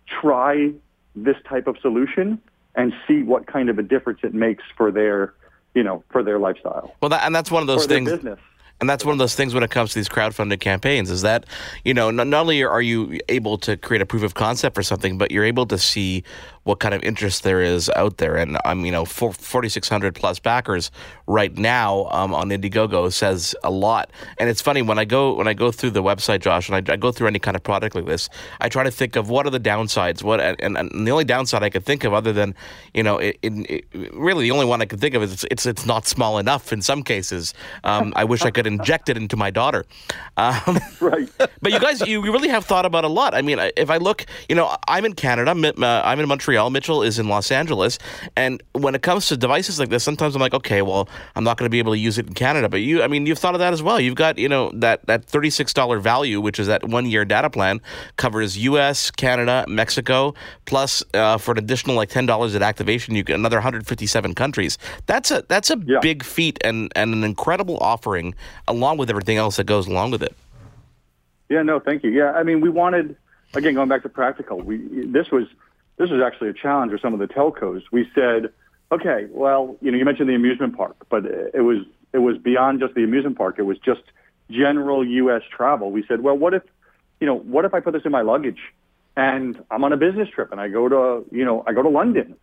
[0.06, 0.72] try
[1.16, 2.40] this type of solution
[2.76, 5.34] and see what kind of a difference it makes for their
[5.74, 8.10] you know for their lifestyle Well, that, and that's one of those things.
[8.10, 8.38] business.
[8.80, 11.46] And that's one of those things when it comes to these crowdfunded campaigns is that,
[11.84, 14.82] you know, not, not only are you able to create a proof of concept for
[14.82, 16.24] something, but you're able to see
[16.64, 18.36] what kind of interest there is out there.
[18.36, 20.90] And I'm, you know, 4,600 plus backers
[21.26, 24.10] right now um, on Indiegogo says a lot.
[24.38, 26.92] And it's funny when I go when I go through the website, Josh, and I,
[26.92, 28.28] I go through any kind of product like this,
[28.60, 30.22] I try to think of what are the downsides.
[30.22, 32.54] What and, and the only downside I could think of, other than
[32.94, 35.44] you know, it, it, it, really the only one I could think of is it's
[35.50, 37.52] it's, it's not small enough in some cases.
[37.84, 39.84] Um, I wish I could inject it into my daughter.
[40.36, 41.28] Um, right.
[41.62, 43.34] But you guys, you really have thought about a lot.
[43.34, 47.02] I mean, if I look, you know, I'm in Canada, uh, I'm in Montreal, Mitchell
[47.02, 47.98] is in Los Angeles,
[48.36, 51.56] and when it comes to devices like this, sometimes I'm like, okay, well, I'm not
[51.56, 52.68] going to be able to use it in Canada.
[52.68, 54.00] But you, I mean, you've thought of that as well.
[54.00, 57.80] You've got, you know, that that $36 value, which is that one year data plan,
[58.16, 60.34] covers U.S., Canada, Mexico,
[60.64, 64.78] plus uh, for an additional like ten dollars at activation, you get another 157 countries.
[65.06, 68.34] That's a that's a big feat and and an incredible offering,
[68.68, 70.34] along with everything else that goes along with it.
[71.48, 72.10] Yeah, no, thank you.
[72.10, 73.16] Yeah, I mean, we wanted
[73.54, 74.60] again going back to practical.
[74.60, 75.46] We this was
[75.96, 77.82] this was actually a challenge for some of the telcos.
[77.92, 78.52] We said,
[78.90, 81.78] okay, well, you know, you mentioned the amusement park, but it was
[82.12, 83.56] it was beyond just the amusement park.
[83.58, 84.02] It was just
[84.50, 85.42] general U.S.
[85.50, 85.90] travel.
[85.90, 86.62] We said, well, what if
[87.20, 88.60] you know, what if I put this in my luggage
[89.16, 91.88] and I'm on a business trip and I go to you know I go to
[91.88, 92.36] London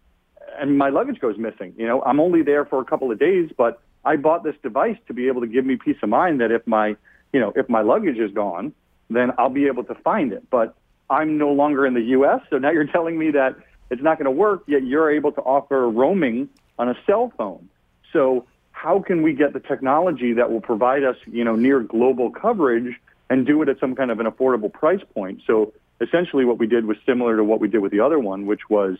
[0.59, 1.73] and my luggage goes missing.
[1.77, 4.97] You know, I'm only there for a couple of days, but I bought this device
[5.07, 6.95] to be able to give me peace of mind that if my,
[7.33, 8.73] you know, if my luggage is gone,
[9.09, 10.49] then I'll be able to find it.
[10.49, 10.75] But
[11.09, 13.55] I'm no longer in the U.S., so now you're telling me that
[13.89, 17.69] it's not going to work, yet you're able to offer roaming on a cell phone.
[18.13, 22.31] So how can we get the technology that will provide us, you know, near global
[22.31, 22.95] coverage
[23.29, 25.41] and do it at some kind of an affordable price point?
[25.45, 28.45] So essentially what we did was similar to what we did with the other one,
[28.47, 28.97] which was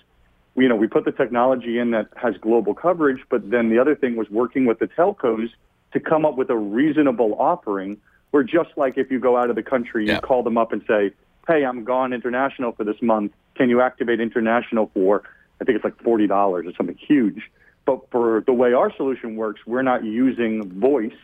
[0.55, 3.95] you know, we put the technology in that has global coverage, but then the other
[3.95, 5.49] thing was working with the telcos
[5.93, 7.97] to come up with a reasonable offering
[8.31, 10.81] where just like if you go out of the country, you call them up and
[10.87, 11.11] say,
[11.47, 13.33] hey, I'm gone international for this month.
[13.55, 15.23] Can you activate international for,
[15.59, 17.41] I think it's like $40 or something huge.
[17.85, 21.17] But for the way our solution works, we're not using voice,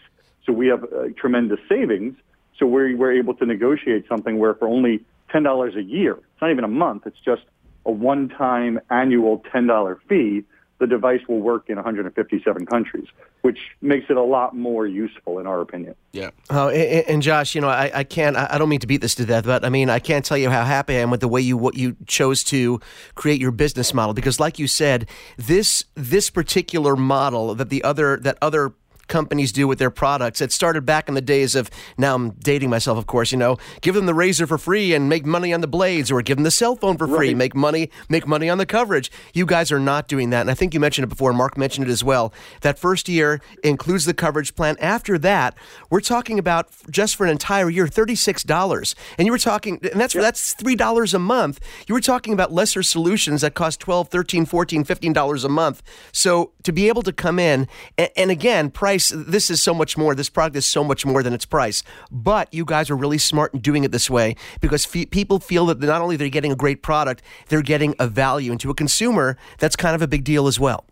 [0.46, 2.18] so we have uh, tremendous savings.
[2.58, 6.52] So we're, we're able to negotiate something where for only $10 a year, it's not
[6.52, 7.44] even a month, it's just
[7.88, 10.43] a one-time annual $10 fee,
[10.80, 13.08] the device will work in 157 countries,
[13.41, 15.95] which makes it a lot more useful in our opinion.
[16.12, 16.30] Yeah.
[16.52, 18.36] Oh, and, and Josh, you know, I, I can't.
[18.36, 20.38] I I don't mean to beat this to death, but I mean, I can't tell
[20.38, 22.80] you how happy I am with the way you what you chose to
[23.15, 24.13] create your business model.
[24.13, 28.73] Because, like you said, this this particular model that the other that other
[29.08, 30.41] companies do with their products.
[30.41, 33.58] It started back in the days of, now I'm dating myself, of course, you know,
[33.82, 36.43] give them the razor for free and make money on the blades, or give them
[36.43, 37.38] the cell phone for free, Right.
[37.38, 39.12] make money, make money on the coverage.
[39.34, 40.41] You guys are not doing that.
[40.41, 42.34] And I think you mentioned it before, Mark mentioned it as well.
[42.62, 44.78] That first year includes the coverage plan.
[44.80, 45.56] After that,
[45.89, 48.96] we're talking about just for an entire year, $36.
[49.17, 51.60] And you were talking, and that's, that's $3 a month.
[51.88, 55.82] You were talking about lesser solutions that cost 12 13 14 $15 a month.
[56.12, 57.67] So to be able to come in,
[57.98, 60.15] and, and again, price, this is so much more.
[60.15, 61.83] This product is so much more than its price.
[62.12, 65.65] But you guys are really smart in doing it this way because fe- people feel
[65.67, 68.51] that not only they're getting a great product, they're getting a value.
[68.51, 70.86] And to a consumer, that's kind of a big deal as well.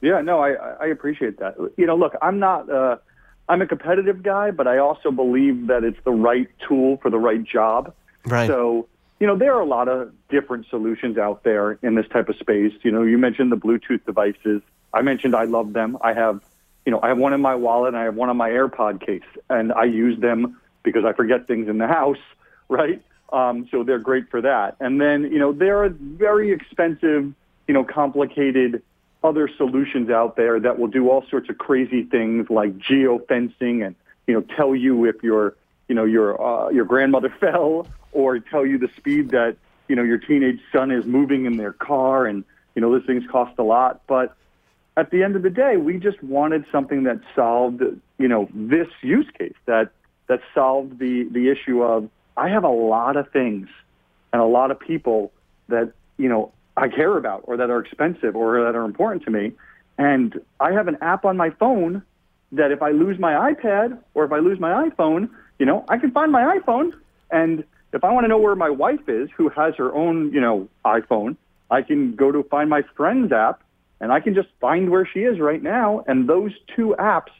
[0.00, 1.54] Yeah, no, I, I appreciate that.
[1.76, 2.96] You know, look, I'm not, uh,
[3.48, 7.18] I'm a competitive guy, but I also believe that it's the right tool for the
[7.18, 7.94] right job.
[8.26, 8.46] Right.
[8.46, 8.86] So,
[9.20, 12.36] you know, there are a lot of different solutions out there in this type of
[12.36, 12.72] space.
[12.82, 14.60] You know, you mentioned the Bluetooth devices.
[14.92, 15.96] I mentioned I love them.
[16.02, 16.42] I have,
[16.84, 19.04] you know, I have one in my wallet and I have one on my AirPod
[19.04, 22.18] case, and I use them because I forget things in the house,
[22.68, 23.02] right?
[23.32, 24.76] Um, so they're great for that.
[24.80, 27.32] And then, you know, there are very expensive,
[27.66, 28.82] you know, complicated
[29.24, 33.96] other solutions out there that will do all sorts of crazy things like geofencing and,
[34.26, 35.54] you know, tell you if your,
[35.88, 39.56] you know, your uh, your grandmother fell or tell you the speed that,
[39.88, 42.44] you know, your teenage son is moving in their car and,
[42.74, 44.02] you know, those things cost a lot.
[44.06, 44.36] But
[44.96, 47.82] at the end of the day, we just wanted something that solved,
[48.18, 49.90] you know, this use case that
[50.26, 53.68] that solved the the issue of I have a lot of things
[54.32, 55.32] and a lot of people
[55.68, 59.30] that you know I care about or that are expensive or that are important to
[59.30, 59.52] me,
[59.98, 62.02] and I have an app on my phone
[62.52, 65.28] that if I lose my iPad or if I lose my iPhone,
[65.58, 66.92] you know, I can find my iPhone.
[67.32, 70.40] And if I want to know where my wife is, who has her own, you
[70.40, 71.36] know, iPhone,
[71.68, 73.63] I can go to find my friend's app
[74.04, 76.04] and I can just find where she is right now.
[76.06, 77.30] And those two apps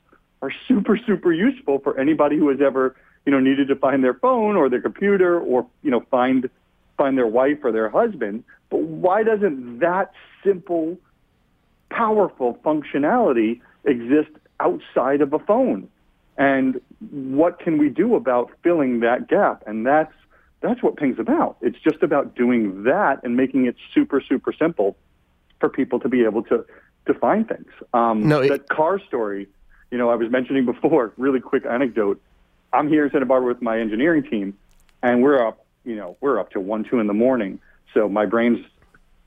[0.41, 2.97] are super, super useful for anybody who has ever,
[3.27, 6.49] you know, needed to find their phone or their computer or, you know, find
[6.97, 8.45] find their wife or their husband.
[8.71, 10.97] But why doesn't that simple,
[11.91, 15.91] powerful functionality exist outside of a phone?
[16.39, 19.65] And what can we do about filling that gap?
[19.67, 20.15] And that's
[20.63, 21.59] that's what Ping's about.
[21.61, 24.97] It's just about doing that and making it super, super simple
[25.61, 26.65] for people to be able to
[27.07, 27.69] to find things.
[27.93, 29.47] Um, No, it- that car story,
[29.91, 31.13] you know, I was mentioning before.
[31.19, 32.21] Really quick anecdote.
[32.73, 34.57] I'm here in Santa Barbara with my engineering team,
[35.03, 37.61] and we're up, you know, we're up to one, two in the morning.
[37.93, 38.65] So my brain's,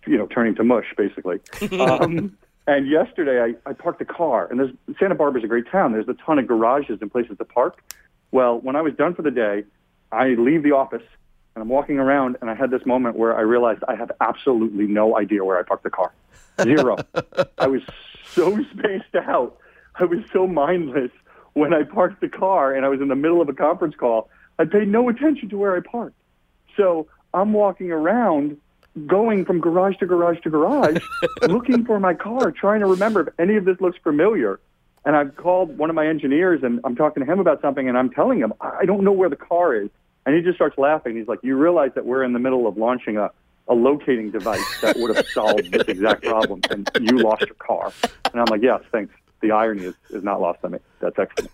[0.05, 1.39] you know, turning to mush basically.
[1.79, 2.35] um,
[2.65, 5.91] and yesterday I, I parked a car, and there's Santa Barbara's a great town.
[5.93, 7.81] There's a ton of garages and places to park.
[8.31, 9.63] Well, when I was done for the day,
[10.11, 11.03] I leave the office
[11.58, 14.86] and I'm walking around, and I had this moment where I realized I have absolutely
[14.86, 16.13] no idea where I parked the car.
[16.62, 16.98] Zero.
[17.58, 17.82] I was
[18.32, 19.58] so spaced out.
[19.96, 21.10] I was so mindless
[21.54, 24.30] when I parked the car, and I was in the middle of a conference call.
[24.60, 26.15] I paid no attention to where I parked.
[26.76, 28.58] So I'm walking around,
[29.08, 31.02] going from garage to garage to garage,
[31.48, 34.60] looking for my car, trying to remember if any of this looks familiar.
[35.06, 37.98] And I've called one of my engineers, and I'm talking to him about something, and
[37.98, 39.89] I'm telling him I don't know where the car is.
[40.27, 41.15] And he just starts laughing.
[41.15, 43.31] He's like, "You realize that we're in the middle of launching a,
[43.69, 47.93] a locating device that would have solved this exact problem, and you lost your car."
[48.33, 50.79] And I'm like, "Yes, thanks." The irony is, is not lost on me.
[50.99, 51.51] That's excellent.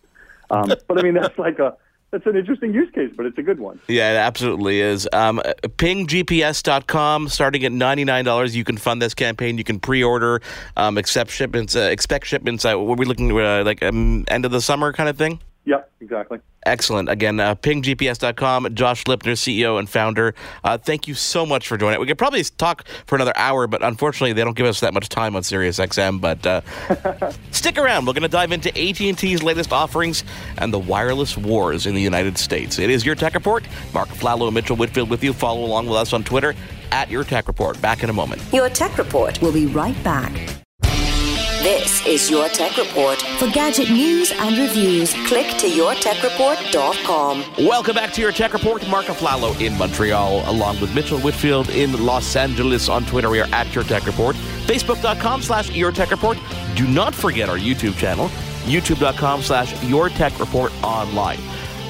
[0.49, 1.77] Um, but I mean, that's like a
[2.09, 3.79] that's an interesting use case, but it's a good one.
[3.87, 5.07] Yeah, it absolutely is.
[5.13, 8.55] Um, pinggps.com, starting at $99.
[8.55, 9.59] You can fund this campaign.
[9.59, 10.41] You can pre-order,
[10.77, 12.65] um, accept shipments, uh, expect shipments.
[12.65, 15.39] Uh, we looking uh, like um, end of the summer kind of thing?
[15.65, 16.39] Yep, exactly.
[16.65, 17.09] Excellent.
[17.09, 18.75] Again, uh, pinggps.com.
[18.75, 20.33] Josh Lipner, CEO and founder.
[20.63, 21.99] Uh, thank you so much for joining.
[21.99, 25.09] We could probably talk for another hour, but unfortunately, they don't give us that much
[25.09, 26.19] time on Sirius XM.
[26.19, 28.05] But uh, stick around.
[28.05, 30.23] We're going to dive into AT&T's latest offerings
[30.57, 32.79] and the wireless wars in the United States.
[32.79, 33.65] It is your Tech Report.
[33.93, 35.33] Marc Aflalo and Mitchell Whitfield with you.
[35.33, 36.55] Follow along with us on Twitter
[36.91, 37.81] at your Tech Report.
[37.81, 38.41] Back in a moment.
[38.51, 39.41] Your Tech Report.
[39.41, 40.62] We'll be right back.
[41.63, 43.21] This is Your Tech Report.
[43.39, 47.43] For gadget news and reviews, Click to yourtechreport.com.
[47.65, 48.85] Welcome back to your Tech Report.
[48.89, 52.89] Marc Aflalo in Montreal, along with Mitchell Whitfield in Los Angeles.
[52.89, 54.35] On Twitter, we are at Your Tech Report.
[54.65, 56.37] Facebook.com slash Your Tech Report.
[56.75, 58.27] Do not forget our YouTube channel,
[58.65, 61.39] youtube.com slash Your Tech Report online.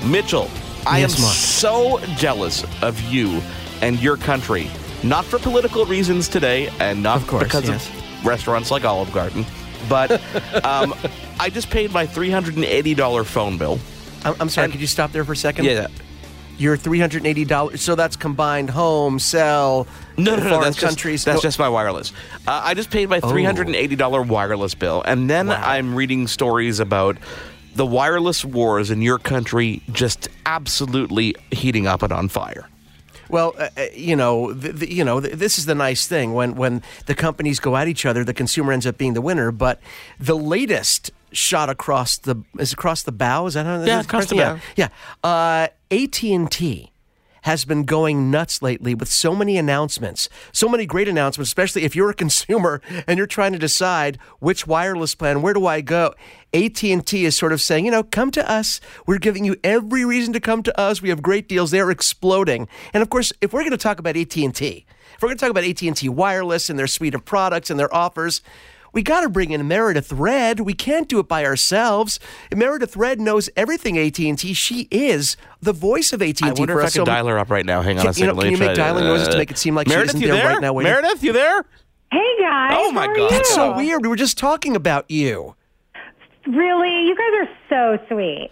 [0.05, 0.49] Mitchell,
[0.85, 1.33] I Yes, am Marc.
[1.35, 3.41] so jealous of you
[3.81, 4.69] and your country.
[5.03, 7.89] Not for political reasons today, and not Of course, because yes.
[7.89, 9.45] of restaurants like Olive Garden,
[9.89, 10.11] but
[10.65, 10.93] um,
[11.39, 13.79] I just paid my $380 phone bill.
[14.25, 15.65] I'm, I'm sorry, And- could you stop there for a second?
[15.65, 15.87] Yeah.
[16.57, 17.81] your three hundred eighty dollars.
[17.81, 20.61] So that's combined home, cell, No, no, no.
[20.61, 21.21] That's countries.
[21.21, 22.13] just that's No- just my wireless.
[22.47, 23.29] Uh, I just paid my Oh.
[23.29, 27.17] three hundred and eighty dollar wireless bill, and then I'm reading stories about
[27.75, 32.67] the wireless wars in your country just absolutely heating up and on fire.
[33.33, 36.33] Well, uh, uh, you know, th- th- you know, th- this is the nice thing
[36.35, 39.51] when when the companies go at each other, the consumer ends up being the winner.
[39.51, 39.79] But
[40.19, 43.47] the latest shot across the is across the bow.
[43.47, 43.83] Is that how?
[43.83, 44.61] Yeah, across the yeah, bow.
[44.75, 44.89] Yeah,
[45.23, 46.92] uh, AT and T
[47.43, 51.95] has been going nuts lately with so many announcements, so many great announcements, especially if
[51.95, 56.13] you're a consumer and you're trying to decide which wireless plan, where do I go?
[56.53, 58.79] AT&T is sort of saying, you know, come to us.
[59.07, 61.01] We're giving you every reason to come to us.
[61.01, 61.71] We have great deals.
[61.71, 62.67] They're exploding.
[62.93, 64.85] And of course, if we're going to talk about AT&T,
[65.15, 67.93] if we're going to talk about AT&T Wireless and their suite of products and their
[67.93, 68.41] offers,
[68.93, 70.61] we got to bring in Meredith Red.
[70.61, 72.19] We can't do it by ourselves.
[72.55, 74.53] Meredith Red knows everything AT&T.
[74.53, 77.37] She is the voice of AT&T I wonder for if I can So- dial her
[77.39, 77.81] up right now.
[77.81, 78.27] Hang on Can- a second.
[78.29, 80.15] you know, can you make try dialing noises to make it seem like she Meredith,
[80.15, 80.49] isn't there there?
[80.53, 80.91] right now waiting?
[80.91, 81.65] Meredith, you there?
[82.11, 82.71] Hey guys.
[82.77, 83.31] Oh, my God.
[83.31, 84.03] That's so weird.
[84.03, 85.55] We were just talking about you.
[86.45, 88.51] Really, you guys are so sweet.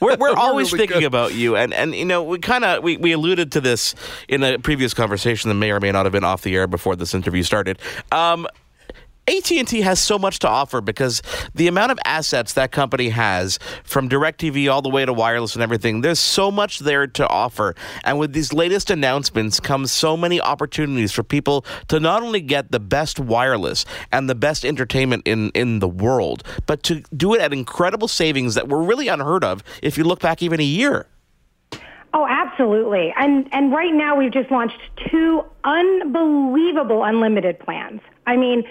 [0.00, 1.06] We're, we're always really thinking good.
[1.06, 3.94] about you, and and you know we kind of we, we alluded to this
[4.28, 6.94] in a previous conversation that may or may not have been off the air before
[6.94, 7.78] this interview started.
[8.12, 8.46] Um,
[9.28, 11.22] AT&T has so much to offer because
[11.54, 15.62] the amount of assets that company has from DirecTV all the way to wireless and
[15.62, 17.74] everything there's so much there to offer
[18.04, 22.70] and with these latest announcements comes so many opportunities for people to not only get
[22.70, 27.40] the best wireless and the best entertainment in in the world but to do it
[27.40, 31.06] at incredible savings that were really unheard of if you look back even a year
[32.14, 33.12] Oh, absolutely.
[33.18, 34.78] And and right now we've just launched
[35.10, 38.00] two unbelievable unlimited plans.
[38.26, 38.64] I mean,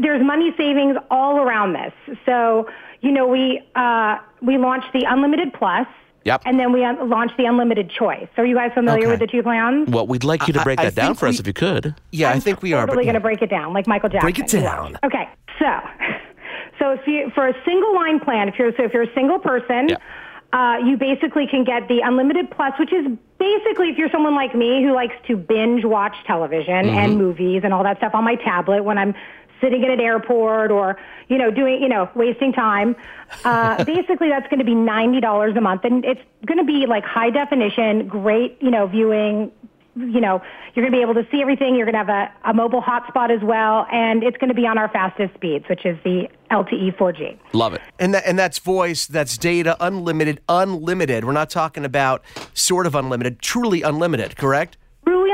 [0.00, 1.92] there's money savings all around this.
[2.26, 2.68] So,
[3.00, 5.86] you know, we uh, we launched the unlimited plus.
[6.24, 6.42] Yep.
[6.44, 8.26] And then we un- launched the unlimited choice.
[8.36, 9.10] So are you guys familiar Okay.
[9.12, 9.88] with the two plans?
[9.88, 11.94] well we'd like you to break I that down think for us if you could
[12.12, 12.82] Yeah, I think we are.
[12.86, 14.26] totally but- going to break it down, like Michael Jackson.
[14.26, 14.98] Break it down.
[15.04, 15.26] Okay,
[15.58, 15.80] so
[16.78, 19.38] so if you for a single line plan, if you're so if you're a single
[19.38, 19.96] person, Yeah.
[20.52, 23.06] uh, you basically can get the unlimited plus, which is
[23.38, 26.98] basically if you're someone like me who likes to binge watch television Mm-hmm.
[26.98, 29.14] and movies and all that stuff on my tablet when I'm
[29.60, 30.98] sitting at an airport or
[31.28, 32.96] you know doing you know wasting time.
[33.44, 36.86] Uh, basically, that's going to be ninety dollars a month, and it's going to be
[36.86, 39.52] like high definition, great you know viewing
[39.98, 40.40] you know,
[40.74, 41.74] you're going to be able to see everything.
[41.74, 44.66] You're going to have a, a mobile hotspot as well, and it's going to be
[44.66, 47.38] on our fastest speeds, which is the LTE 4G.
[47.52, 51.24] love it And that, and that's voice, that's data, unlimited, unlimited.
[51.24, 52.22] We're not talking about
[52.54, 54.76] sort of unlimited, truly unlimited, correct?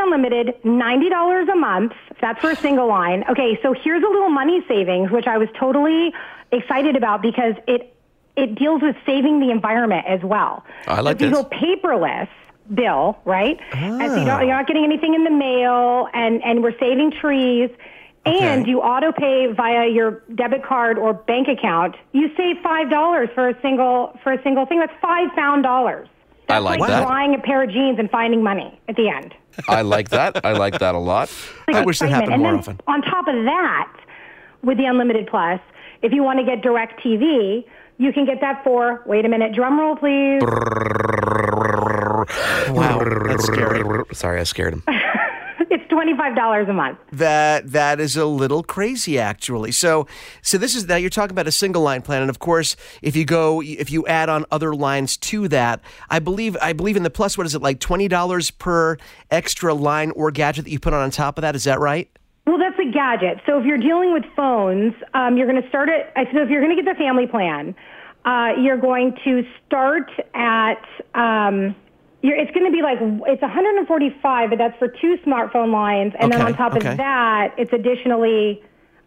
[0.05, 1.93] Unlimited, $90 a month.
[2.21, 3.25] That's for a single line.
[3.31, 6.13] Okay, so here's a little money savings, which I was totally
[6.53, 7.91] excited about because it
[8.37, 10.65] it deals with saving the environment as well.
[10.89, 11.45] I like so if you this.
[11.45, 12.29] go paperless
[12.73, 13.59] bill, right?
[13.73, 14.41] And so you don't, ah.
[14.41, 17.71] you're not getting anything in the mail, and, and we're saving trees.
[18.27, 21.95] And you auto pay via your debit card or bank account.
[22.13, 24.81] You save five dollars for a single for a single thing.
[24.81, 26.09] That's five found dollars.
[26.49, 27.07] I like like that.
[27.09, 29.35] buying a pair of jeans and finding money at the end.
[29.69, 31.31] I like that I like that a lot
[31.73, 32.81] I wish that happened and more often.
[32.87, 33.93] On top of that,
[34.63, 35.61] with the Unlimited Plus,
[36.03, 37.65] if you want to get DirecTV,
[37.99, 40.43] you can get that for, wait a minute, drum roll please.
[42.71, 44.05] Wow, that's scary.
[44.13, 44.83] Sorry, I scared him.
[45.75, 46.99] it's $25 a month.
[47.13, 49.73] That that is a little crazy, actually.
[49.73, 50.07] So,
[50.41, 53.17] so this is now you're talking about a single line plan, and of course, if
[53.17, 57.03] you go, if you add on other lines to that, I believe, I believe in
[57.03, 57.37] the plus.
[57.37, 57.81] What is it like?
[57.81, 58.97] Twenty dollars per
[59.31, 61.55] extra line or gadget that you put on on top of that.
[61.57, 62.09] Is that right?
[62.47, 63.41] Well, that's a gadget.
[63.47, 66.13] So if you're dealing with phones, um, you're going to start it.
[66.33, 67.75] So if you're going to get the family plan,
[68.25, 70.85] uh, you're going to start at.
[71.15, 71.75] Um,
[72.25, 72.99] you're, it's going to be like
[73.29, 76.93] it's 145, but that's for two smartphone lines, and then on top okay.
[76.93, 78.63] of that, it's additionally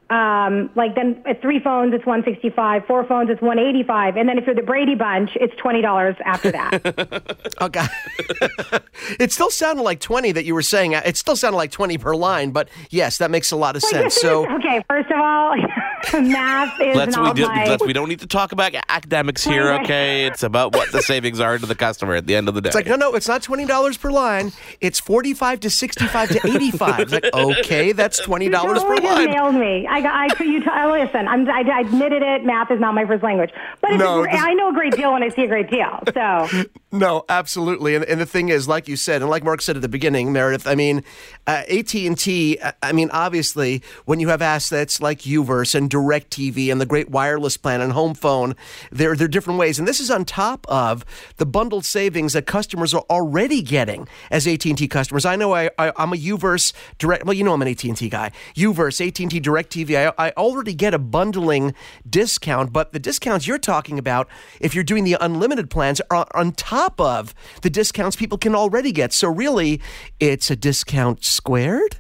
[0.10, 4.46] um, like then at three phones it's 165, four phones it's 185, and then if
[4.46, 7.38] you're the Brady Bunch, it's twenty dollars after that.
[7.60, 7.90] Oh God!
[9.20, 10.92] it still sounded like twenty that you were saying.
[10.94, 13.92] It still sounded like twenty per line, but yes, that makes a lot of Well,
[13.92, 14.16] sense.
[14.16, 14.44] So.
[14.46, 14.52] is.
[14.60, 15.56] okay, first of all,
[16.22, 17.66] math is Let's we, not do, my.
[17.66, 20.26] let's we don't need to talk about academics here, okay?
[20.28, 22.68] It's about what the savings are to the customer at the end of the day.
[22.70, 24.52] It's like, no, no, it's not twenty dollars per line.
[24.82, 27.00] It's forty-five to sixty-five to eighty-five.
[27.00, 29.32] It's like, okay, that's $20 per totally just line.
[29.32, 29.88] nailed me.
[29.90, 31.28] I, got- I, you t- uh, listen.
[31.28, 32.44] I'm, I, I admitted it.
[32.46, 35.24] Math is not my first language, but No, this- I know a great deal when
[35.24, 36.00] I see a great deal.
[36.14, 36.48] So
[36.92, 37.96] No, absolutely.
[37.96, 40.32] And, and the thing is, like you said, and like Marc said at the beginning,
[40.32, 41.04] Meredith, I mean,
[41.46, 46.80] uh, AT&T, uh, I mean, obviously, when you have assets like Uverse and DirecTV and
[46.80, 48.56] the great wireless plan and home phone,
[48.92, 49.80] there, there are different ways.
[49.80, 51.04] And this is on top of
[51.38, 55.26] the bundled savings that customers are already getting as AT&T customers.
[55.26, 58.32] I know I, I, I'm a Uverse direct, well, you know I'm an AT&T guy.
[58.56, 61.76] Uverse, AT&T DirecTV, I, I already get a bundling
[62.10, 64.28] discount, but the discounts you're talking about,
[64.60, 68.92] if you're doing the unlimited plans, are on top of the discounts people can already
[68.92, 69.14] get.
[69.14, 69.80] So really,
[70.20, 72.00] it's a discount squared?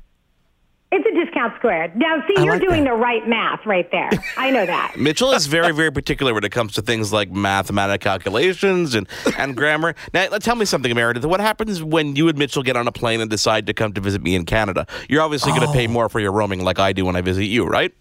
[0.90, 1.98] It's a discount squared.
[1.98, 2.92] Now, see, I you're like doing that.
[2.92, 4.10] the right math right there.
[4.38, 4.94] I know that.
[4.98, 9.06] Mitchell is very, very particular when it comes to things like mathematical calculations and,
[9.38, 9.96] and grammar.
[10.14, 11.26] Now, tell me something, Meredith.
[11.26, 14.02] What happens when you and Mitchell get on a plane and decide to come to
[14.02, 14.88] visit me in Canada?
[15.10, 17.46] You're obviously going to pay more for your roaming like I do when I visit
[17.46, 17.94] you, right?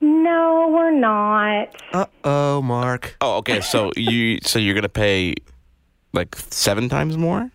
[0.00, 1.76] No, we're not.
[1.92, 3.16] Uh oh, Marc.
[3.20, 3.60] Oh, okay.
[3.60, 5.34] So you so you're going to pay
[6.12, 7.50] like seven times more?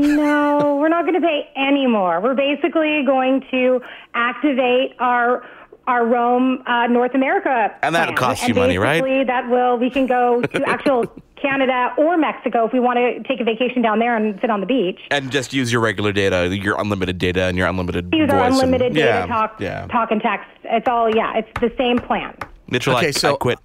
[0.00, 2.20] No, we're not going to pay any more.
[2.20, 3.80] We're basically going to
[4.14, 5.44] activate our
[5.86, 8.28] our Roam uh, North America, And that'll plan.
[8.28, 9.02] cost and you money, right?
[9.02, 13.22] basically That will we can go to actual Canada or Mexico if we want to
[13.24, 15.00] take a vacation down there and sit on the beach.
[15.10, 18.38] And just use your regular data, your unlimited data, and your unlimited Use voice.
[18.38, 19.86] our and- unlimited data yeah, talk, Yeah.
[19.88, 20.46] talk and text.
[20.64, 21.38] It's all yeah.
[21.38, 22.36] It's the same plan.
[22.68, 23.58] Mitchell, Okay, I, so- I quit.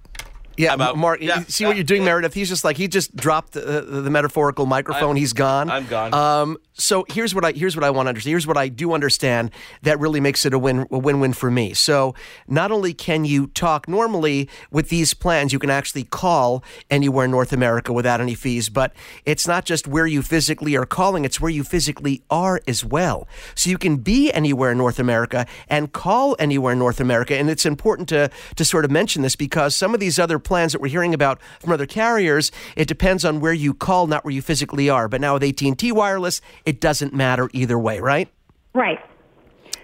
[0.56, 2.32] Yeah, About- Marc, yeah, see what you're doing, Meredith?
[2.34, 5.08] He's just like, he just dropped the, the, the metaphorical microphone.
[5.10, 5.70] I'm- He's gone.
[5.70, 6.14] I'm gone.
[6.14, 8.32] Um, so here's what I here's what I want to understand.
[8.32, 9.50] Here's what I do understand
[9.82, 11.72] that really makes it a win a win win for me.
[11.72, 12.14] So
[12.46, 17.30] not only can you talk normally with these plans, you can actually call anywhere in
[17.30, 18.68] North America without any fees.
[18.68, 18.92] But
[19.24, 23.26] it's not just where you physically are calling; it's where you physically are as well.
[23.54, 27.36] So you can be anywhere in North America and call anywhere in North America.
[27.36, 30.72] And it's important to to sort of mention this because some of these other plans
[30.72, 34.34] that we're hearing about from other carriers, it depends on where you call, not where
[34.34, 35.08] you physically are.
[35.08, 38.28] But now with AT and T wireless, it doesn't matter either way, right?
[38.74, 38.98] Right.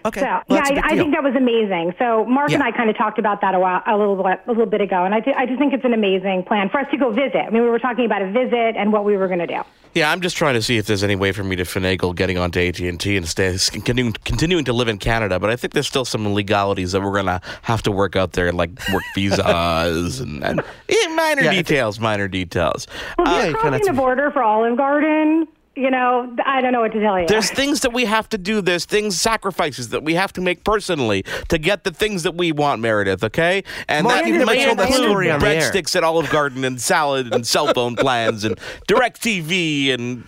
[0.04, 0.20] Okay.
[0.20, 1.94] So Well, yeah, that's a big I, I think that was amazing.
[1.98, 4.50] So Marc and I kind of talked about that a while, a little bit, a
[4.50, 6.90] little bit ago, and I, th- I just think it's an amazing plan for us
[6.90, 7.36] to go visit.
[7.36, 9.60] I mean, we were talking about a visit and what we were going to do.
[9.94, 12.36] Yeah, I'm just trying to see if there's any way for me to finagle getting
[12.38, 15.38] onto AT&T and stay, continuing, continuing to live in Canada.
[15.38, 18.50] But I think there's still some legalities that we're gonna have to work out there,
[18.52, 22.86] like work visas and, and eh, minor Yeah, I details, minor details.
[23.18, 26.36] Well, Uh, you you're kinda crossing have the to- border for Olive Garden, you know,
[26.44, 27.26] I don't know what to tell you.
[27.26, 28.60] there's things that we have to do.
[28.60, 32.52] There's things, sacrifices that we have to make personally to get the things that we
[32.52, 33.24] want, Meredith.
[33.24, 36.64] Okay, and Marc, that you've may that include story on the breadsticks at Olive Garden
[36.64, 38.58] and salad and cell phone plans and
[38.88, 40.24] DirecTV and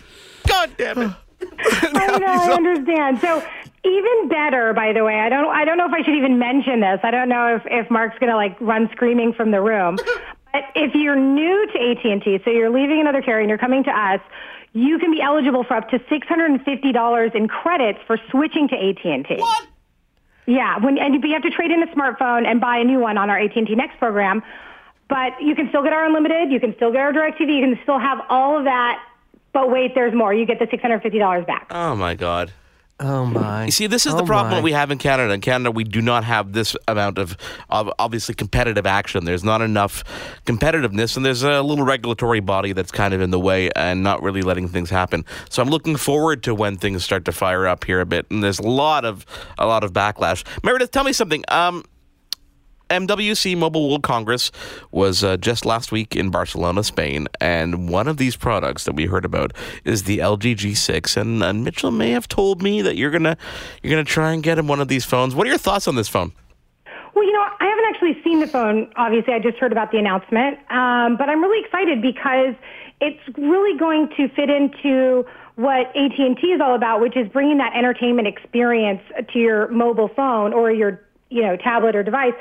[0.47, 1.13] God damn it.
[1.43, 3.21] I know, I understand.
[3.21, 3.43] So
[3.85, 6.81] even better, by the way, I don't, I don't know if I should even mention
[6.81, 7.01] this.
[7.03, 9.97] I don't know if, if Marc's going to like run screaming from the room.
[10.53, 13.91] but if you're new to AT&T, so you're leaving another carrier and you're coming to
[13.91, 14.21] us,
[14.75, 19.37] you can be eligible for up to $650 in credits for switching to AT&T.
[19.37, 19.67] What?
[20.47, 23.17] Yeah, when and you have to trade in a smartphone and buy a new one
[23.17, 24.43] on our AT&T Next program.
[25.09, 27.79] But you can still get our unlimited, you can still get our DirecTV, you can
[27.83, 29.03] still have all of that.
[29.53, 30.35] But wait, there's more.
[30.35, 31.69] You get the $650 back.
[31.71, 32.53] Oh my God.
[33.01, 33.65] Oh my!
[33.65, 34.61] You see, this is Oh, the problem my.
[34.63, 35.33] we have in Canada.
[35.35, 37.37] In Canada, we do not have this amount of,
[37.69, 39.25] of obviously competitive action.
[39.25, 40.05] There's not enough
[40.47, 44.23] competitiveness, and there's a little regulatory body that's kind of in the way and not
[44.23, 45.25] really letting things happen.
[45.51, 48.27] So I'm looking forward to when things start to fire up here a bit.
[48.31, 49.27] And there's a lot of
[49.59, 50.45] a lot of backlash.
[50.63, 51.45] Meredith, tell me something.
[51.49, 51.85] Um,
[52.95, 54.51] MWC Mobile World Congress
[54.91, 59.07] was uh, just last week in Barcelona, Spain, and one of these products that we
[59.07, 59.53] heard about
[59.85, 61.17] is the LG G6.
[61.17, 63.37] And, and Mitchell may have told me that you're gonna
[63.83, 65.35] you're gonna try and get him one of these phones.
[65.35, 66.33] What are your thoughts on this phone?
[67.15, 68.91] Well, you know, I haven't actually seen the phone.
[68.97, 70.59] Obviously, I just heard about the announcement.
[70.71, 72.55] Um, but I'm really excited because
[73.01, 75.25] it's really going to fit into
[75.57, 79.01] what AT&T is all about, which is bringing that entertainment experience
[79.33, 82.35] to your mobile phone or your, you know, tablet or device.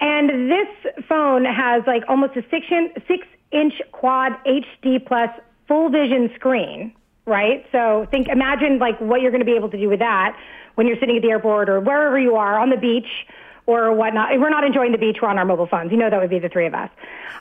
[0.00, 5.30] And this phone has like almost a six inch, six inch quad HD plus
[5.68, 6.92] full vision screen,
[7.26, 7.64] right?
[7.72, 10.38] So think, imagine like what you're going to be able to do with that
[10.74, 13.26] when you're sitting at the airport or wherever you are on the beach
[13.66, 14.38] or whatnot.
[14.38, 15.18] We're not enjoying the beach.
[15.22, 15.90] We're on our mobile phones.
[15.90, 16.90] You know that would be the three of us.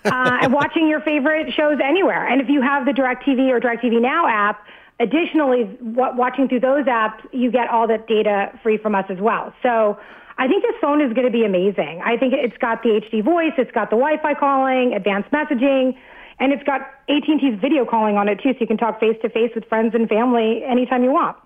[0.06, 2.26] Uh, and watching your favorite shows anywhere.
[2.26, 4.66] And if you have the DirecTV or DirecTV Now app,
[5.00, 9.20] additionally, wa- watching through those apps, you get all that data free from us as
[9.20, 9.54] well.
[9.62, 10.00] So
[10.38, 12.02] I think this phone is going to be amazing.
[12.04, 15.96] I think it's got the HD voice, it's got the Wi-Fi calling, advanced messaging,
[16.40, 19.30] and it's got AT&T's video calling on it too, so you can talk face to
[19.30, 21.38] face with friends and family anytime you want.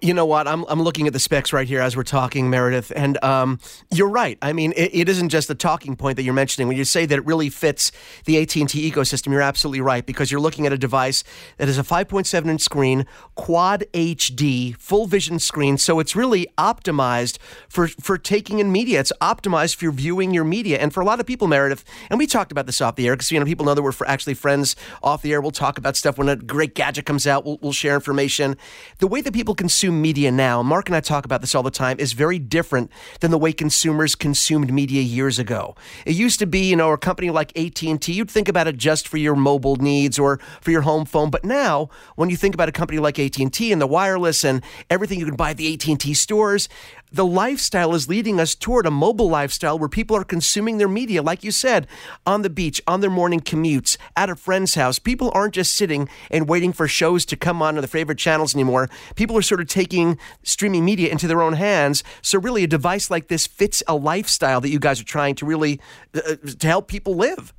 [0.00, 0.48] You know what?
[0.48, 3.60] I'm, I'm looking at the specs right here as we're talking, Meredith, and um,
[3.92, 4.36] you're right.
[4.42, 6.66] I mean, it, it isn't just the talking point that you're mentioning.
[6.66, 7.92] When you say that it really fits
[8.24, 11.22] the AT&T ecosystem, you're absolutely right because you're looking at a device
[11.58, 13.06] that is a 5.7 inch screen,
[13.36, 15.78] quad HD, full vision screen.
[15.78, 18.98] So it's really optimized for for taking in media.
[18.98, 22.26] It's optimized for viewing your media, and for a lot of people, Meredith, and we
[22.26, 24.74] talked about this off the air because you know people know that we're actually friends
[25.04, 25.40] off the air.
[25.40, 27.44] We'll talk about stuff when a great gadget comes out.
[27.44, 28.56] We'll, we'll share information.
[28.98, 31.70] The way that people consume media now, Marc and I talk about this all the
[31.70, 32.90] time, is very different
[33.20, 35.76] than the way consumers consumed media years ago.
[36.06, 39.06] It used to be, you know, a company like AT&T, you'd think about it just
[39.06, 42.70] for your mobile needs or for your home phone, but now when you think about
[42.70, 46.14] a company like AT&T and the wireless and everything you can buy at the AT&T
[46.14, 46.70] stores,
[47.12, 51.22] the lifestyle is leading us toward a mobile lifestyle where people are consuming their media,
[51.22, 51.86] like you said,
[52.26, 54.98] on the beach, on their morning commutes, at a friend's house.
[54.98, 58.54] People aren't just sitting and waiting for shows to come on to their favorite channels
[58.54, 58.88] anymore.
[59.14, 62.02] People are sort of taking streaming media into their own hands.
[62.22, 65.46] So, really, a device like this fits a lifestyle that you guys are trying to
[65.46, 65.80] really
[66.14, 67.52] uh, to help people live.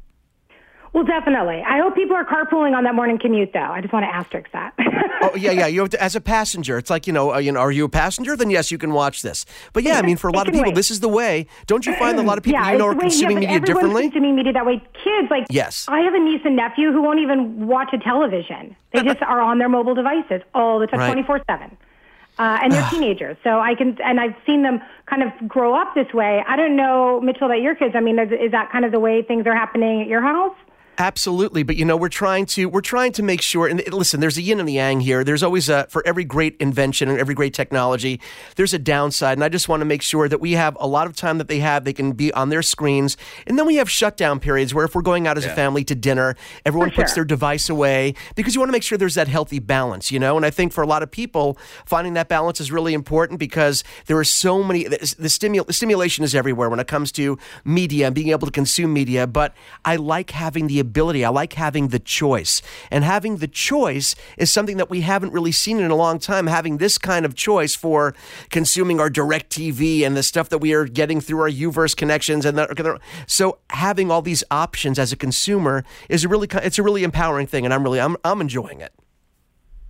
[0.93, 1.63] Well, definitely.
[1.65, 3.59] I hope people are carpooling on that morning commute, though.
[3.59, 4.73] I just want to asterisk that.
[5.21, 5.67] oh yeah, yeah.
[5.67, 7.85] You have to, as a passenger, it's like you know, uh, you know, are you
[7.85, 8.35] a passenger?
[8.35, 9.45] Then yes, you can watch this.
[9.73, 10.75] But yeah, I mean, for a lot of people, wait.
[10.75, 11.45] this is the way.
[11.67, 14.03] Don't you find a lot of people yeah, you know are consuming yeah, media differently?
[14.03, 14.81] Consuming media that way.
[15.03, 18.75] Kids, like yes, I have a niece and nephew who won't even watch a television.
[18.91, 21.77] They just are on their mobile devices all the time, twenty four seven.
[22.39, 23.35] Uh, and they're teenagers.
[23.43, 26.41] So I can, and I've seen them kind of grow up this way.
[26.47, 27.95] I don't know, Mitchell, about your kids.
[27.97, 30.55] I mean, is, is that kind of the way things are happening at your house?
[30.99, 33.67] Absolutely, but you know we're trying to we're trying to make sure.
[33.67, 35.23] And listen, there's a yin and the yang here.
[35.23, 38.19] There's always a for every great invention and every great technology,
[38.57, 39.37] there's a downside.
[39.37, 41.47] And I just want to make sure that we have a lot of time that
[41.47, 41.85] they have.
[41.85, 43.15] They can be on their screens,
[43.47, 45.53] and then we have shutdown periods where if we're going out as yeah.
[45.53, 46.35] a family to dinner,
[46.65, 50.11] everyone puts their device away because you want to make sure there's that healthy balance.
[50.11, 52.93] You know, and I think for a lot of people, finding that balance is really
[52.93, 54.83] important because there are so many.
[54.83, 58.47] The, the, stimul, the stimulation is everywhere when it comes to media and being able
[58.47, 59.27] to consume media.
[59.27, 61.23] But I like having the ability.
[61.23, 62.61] I like having the choice.
[62.91, 66.47] And having the choice is something that we haven't really seen in a long time.
[66.47, 68.15] Having this kind of choice for
[68.49, 72.59] consuming our DirecTV and the stuff that we are getting through our Uverse connections and
[73.27, 77.47] so having all these options as a consumer is a really it's a really empowering
[77.47, 78.93] thing and I'm really I'm I'm enjoying it.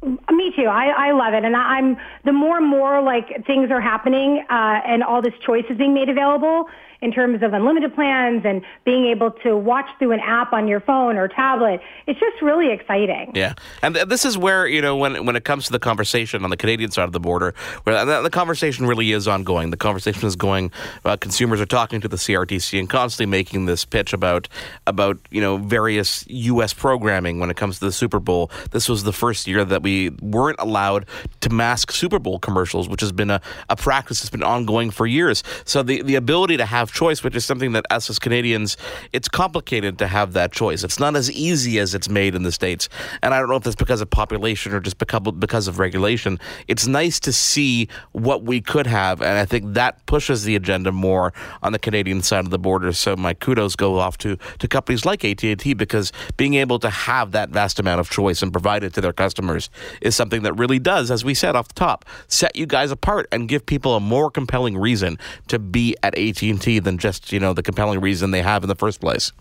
[0.02, 0.64] Me too.
[0.64, 4.80] I, I love it, and I'm the more and more like things are happening, uh,
[4.88, 6.70] and all this choice is being made available
[7.02, 10.82] in terms of unlimited plans and being able to watch through an app on your
[10.82, 11.80] phone or tablet.
[12.08, 13.32] It's just really exciting.
[13.36, 16.50] Yeah, and this is where you know when when it comes to the conversation on
[16.50, 19.72] the Canadian side of the border, where the conversation really is ongoing.
[19.72, 20.72] The conversation is going.
[21.06, 24.48] Uh, consumers are talking to the CRTC and constantly making this pitch about
[24.86, 26.74] about you know various U.S.
[26.74, 28.52] programming when it comes to the Super Bowl.
[28.72, 31.06] This was the first year that we weren't allowed
[31.42, 35.08] to mask Super Bowl commercials, which has been a, a practice that's been ongoing for
[35.08, 35.44] years.
[35.64, 38.78] So the the ability to have choice, which is something that us as Canadians,
[39.14, 40.84] it's complicated to have that choice.
[40.84, 42.90] It's not as easy as it's made in the States.
[43.22, 46.40] And I don't know if that's because of population or just because of regulation.
[46.68, 49.22] It's nice to see what we could have.
[49.22, 52.94] And I think that pushes the agenda more on the Canadian side of the border.
[52.94, 57.32] So my kudos go off to, to companies like AT&T because being able to have
[57.32, 59.70] that vast amount of choice and provide it to their customers
[60.02, 63.28] is something that really does, as we said off the top, set you guys apart
[63.32, 65.18] and give people a more compelling reason
[65.48, 68.76] to be at AT&T than just you know the compelling reason they have in the
[68.76, 69.32] first place.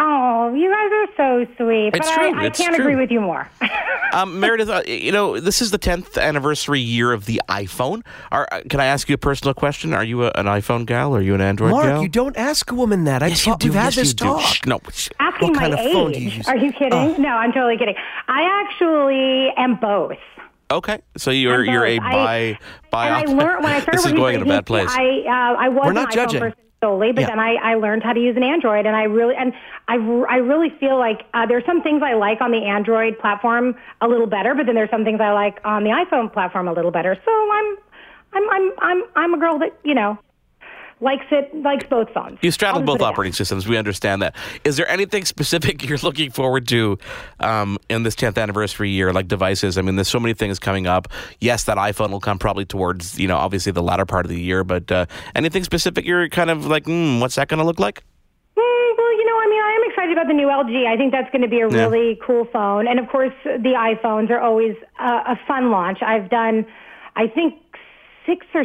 [0.00, 1.88] Oh, you guys are so sweet.
[1.88, 2.38] It's but true.
[2.38, 2.84] I, I it's can't true.
[2.84, 3.50] agree with you more.
[4.12, 8.02] um, Meredith, uh, you know this is the 10th anniversary year of the iPhone.
[8.30, 9.92] Are, uh, can I ask you a personal question?
[9.92, 11.14] Are you a, an iPhone gal?
[11.14, 12.02] Or are you an Android Marc, gal?
[12.02, 13.24] you don't ask a woman that.
[13.24, 13.68] I yes, you do.
[13.68, 14.40] We've had yes, this you talk.
[14.40, 14.80] Shh, no.
[15.18, 16.16] Asking what kind my of phone age.
[16.16, 16.48] do you use?
[16.48, 17.20] Are you kidding?
[17.20, 17.96] no, I'm totally kidding.
[18.28, 20.18] I actually am both.
[20.70, 22.58] Okay, so you're you're a buy
[22.90, 23.06] buy.
[23.06, 24.88] And I learned when I started this is going in a bad place.
[24.90, 26.40] I uh, I was We're not iPhone judging.
[26.40, 27.26] person solely, but Yeah.
[27.28, 29.52] then I, I learned how to use an Android, and I really and
[29.88, 33.74] I, I really feel like uh, there's some things I like on the Android platform
[34.02, 36.72] a little better, but then there's some things I like on the iPhone platform a
[36.74, 37.16] little better.
[37.24, 37.76] So I'm
[38.34, 40.18] I'm I'm I'm I'm a girl that you know
[41.00, 42.38] likes it likes both phones.
[42.42, 43.68] You straddle both operating systems.
[43.68, 44.34] We understand that.
[44.64, 46.98] Is there anything specific you're looking forward to
[47.40, 49.78] um, in this 10th anniversary year, like devices?
[49.78, 51.08] I mean, there's so many things coming up.
[51.40, 54.40] Yes, that iPhone will come probably towards, you know, obviously the latter part of the
[54.40, 57.78] year, but uh, anything specific you're kind of like, hmm, what's that going to look
[57.78, 58.02] like?
[58.56, 60.86] Mm, well, you know, I mean, I am excited about the new LG.
[60.86, 61.84] I think that's going to be a Yeah.
[61.86, 62.88] really cool phone.
[62.88, 65.98] And of course, the iPhones are always uh, a fun launch.
[66.02, 66.66] I've done,
[67.14, 67.54] I think,
[68.26, 68.64] six or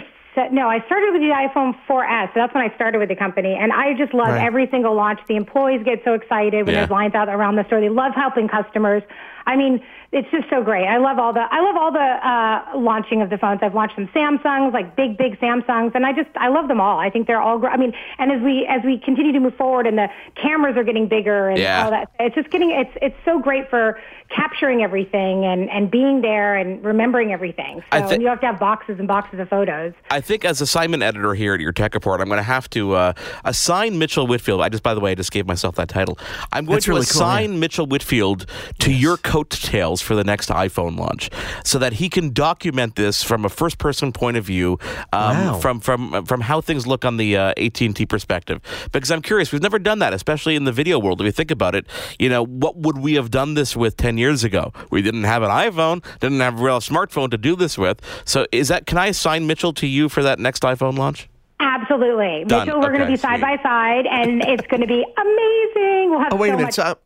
[0.51, 2.27] no, I started with the iPhone 4S.
[2.33, 4.43] So that's when I started with the company, and I just love Right.
[4.45, 5.19] every single launch.
[5.27, 6.81] The employees get so excited when Yeah.
[6.81, 7.79] there's lines out around the store.
[7.79, 9.03] They love helping customers.
[9.45, 9.81] I mean,
[10.13, 10.85] it's just so great.
[10.85, 13.59] I love all the I love all the uh, launching of the phones.
[13.63, 16.99] I've launched some Samsungs, like big, big Samsungs, and I just I love them all.
[16.99, 17.57] I think they're all.
[17.59, 17.73] great.
[17.73, 20.07] I mean, and as we as we continue to move forward, and the
[20.41, 21.83] cameras are getting bigger, and Yeah.
[21.85, 23.99] all that, it's just getting it's it's so great for
[24.29, 27.83] capturing everything and and being there and remembering everything.
[27.91, 29.93] So thi- you have to have boxes and boxes of photos.
[30.11, 32.93] I think as assignment editor here at your tech report, I'm going to have to
[32.93, 33.13] uh,
[33.45, 34.61] assign Mitchell Whitfield.
[34.61, 36.17] I just, by the way, I just gave myself that title.
[36.51, 38.45] I'm going That's to really cool, assign Mitchell Whitfield
[38.79, 41.29] to your coattails for the next iPhone launch,
[41.63, 44.77] so that he can document this from a first-person point of view,
[45.11, 45.59] um, Wow.
[45.59, 48.59] from from from how things look on the uh, AT&T perspective.
[48.91, 51.21] Because I'm curious, we've never done that, especially in the video world.
[51.21, 51.87] If you think about it,
[52.19, 54.71] you know, what would we have done this with 10 years ago?
[54.91, 58.01] We didn't have an iPhone, didn't have a real smartphone to do this with.
[58.25, 58.85] So, is that?
[58.85, 61.29] Can I assign Mitchell to you for that next iPhone launch?
[61.59, 62.67] Absolutely, Done.
[62.67, 62.81] Mitchell.
[62.81, 63.57] We're going to be side sweet.
[63.57, 66.09] by side, and it's going to be amazing.
[66.11, 66.65] We'll have Oh, wait so a minute.
[66.65, 66.73] much.
[66.75, 66.97] So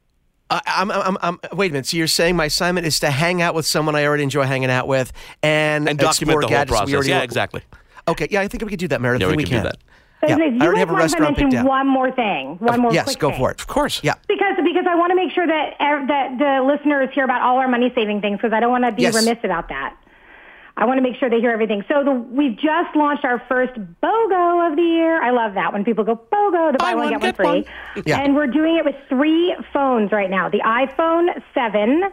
[0.50, 1.88] I'm, I- I'm, I'm, I'm, wait a minute.
[1.88, 4.70] So you're saying my assignment is to hang out with someone I already enjoy hanging
[4.70, 5.12] out with
[5.44, 6.94] and, And document the whole process.
[6.94, 7.62] already Yeah, exactly.
[8.08, 9.22] Okay, yeah, I think we could do that, Meredith.
[9.28, 9.78] Yeah, I we think can do that.
[10.28, 12.56] Yeah, You I already have a want to restaurant mention one more thing.
[12.60, 12.92] One more.
[12.94, 13.40] yes, quick go thing.
[13.40, 13.60] for it.
[13.62, 14.02] Of course.
[14.04, 14.14] Yeah.
[14.28, 17.58] Because because I want to make sure that ev- that the listeners hear about all
[17.60, 19.14] our money saving things because I don't want to be Yes.
[19.16, 19.96] remiss about that.
[20.80, 21.84] I want to make sure they hear everything.
[21.88, 25.22] So the, we've just launched our first BOGO of the year.
[25.22, 27.66] I love that when people go BOGO to buy, one, get, one free.
[28.06, 28.20] Yeah.
[28.22, 32.04] And we're doing it with three phones right now: the iPhone 7,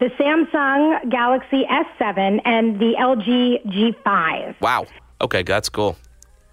[0.00, 3.64] the Samsung Galaxy S7, and the LG
[4.04, 4.60] G5.
[4.60, 4.86] Wow.
[5.20, 5.96] Okay, that's cool.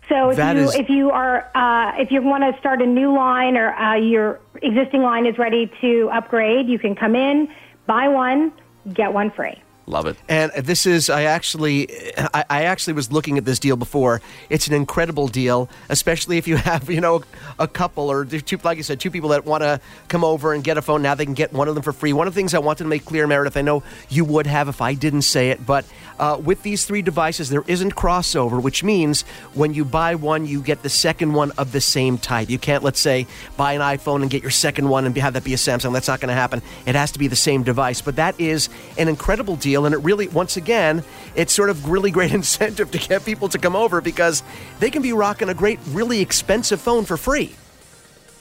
[0.08, 2.86] So if That you is- if you are uh, if you want to start a
[2.86, 7.48] new line or uh, your existing line is ready to upgrade, you can come in,
[7.88, 8.52] buy one,
[8.94, 9.60] get one free.
[9.88, 10.18] Love it.
[10.28, 14.20] And this is, I actually, I, I actually was looking at this deal before.
[14.50, 17.24] It's an incredible deal, especially if you have, you know,
[17.60, 20.64] a couple or two, like you said, two people that want to come over and
[20.64, 21.04] get a phone.
[21.04, 22.14] Now they can get one of them for free.
[22.14, 24.70] One of the things I wanted to make clear, Meredith, I know you would have
[24.70, 25.86] if I didn't say it, but
[26.18, 29.22] uh, with these three devices, there isn't crossover, which means
[29.54, 32.50] when you buy one, you get the second one of the same type.
[32.50, 33.28] You can't, let's say,
[33.58, 35.94] buy an iPhone and get your second one and have that be a Samsung.
[35.94, 36.62] That's not going to happen.
[36.86, 38.02] It has to be the same device.
[38.02, 41.04] But that is an incredible deal, and it really, once again,
[41.36, 44.44] it's sort of really great incentive to get people to come over because
[44.80, 47.54] they can be rocking a great, really expensive phone for free.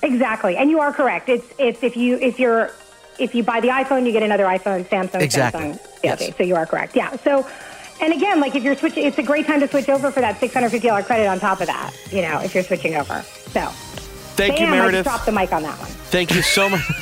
[0.03, 1.29] Exactly, and you are correct.
[1.29, 2.71] It's it's if you if you're
[3.19, 5.63] if you buy the iPhone, you get another iPhone, Samsung, Exactly.
[5.63, 6.01] Samsung.
[6.05, 6.95] Yeah, okay, so you are correct.
[6.95, 7.17] Yeah.
[7.17, 7.47] So,
[8.03, 10.39] and again, like if you're switching, it's a great time to switch over for that
[10.39, 11.93] six hundred fifty dollars credit on top of that.
[12.13, 13.23] You know, if you're switching over.
[13.23, 13.71] So.
[14.37, 15.05] Thank you, Bam, I Meredith.
[15.05, 15.89] just dropped the mic on that one.
[15.89, 16.81] Thank you so much.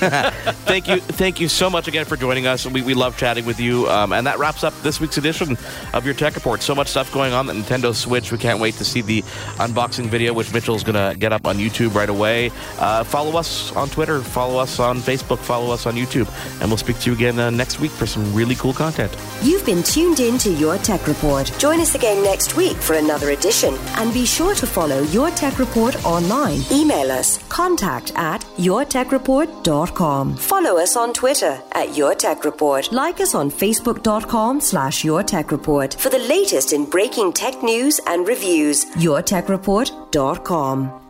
[0.65, 2.67] thank you, thank you so much again for joining us.
[2.67, 5.57] We, we love chatting with you, um, and that wraps up this week's edition
[5.93, 6.63] of your Tech Report.
[6.63, 7.47] So much stuff going on.
[7.47, 8.33] The Nintendo Switch.
[8.33, 9.23] We can't wait to see the
[9.59, 12.51] unboxing video, which Mitchell's going to get up on YouTube right away.
[12.79, 14.21] Uh, follow us on Twitter.
[14.21, 15.39] Follow us on Facebook.
[15.39, 16.29] Follow us on YouTube,
[16.61, 19.15] and we'll speak to you again uh, next week for some really cool content.
[19.43, 21.51] You've been tuned in to Your Tech Report.
[21.59, 23.75] Join us again next week for another edition.
[23.97, 26.61] And be sure to follow Your Tech Report online.
[26.71, 30.37] Email us contact at yourtechreport.com.
[30.37, 32.91] Follow us on Twitter at Your Tech Report.
[32.93, 38.01] Like us on facebook.com slash Your Tech Report for the latest in breaking tech news
[38.07, 38.85] and reviews.
[39.07, 41.02] yourtechreport.com.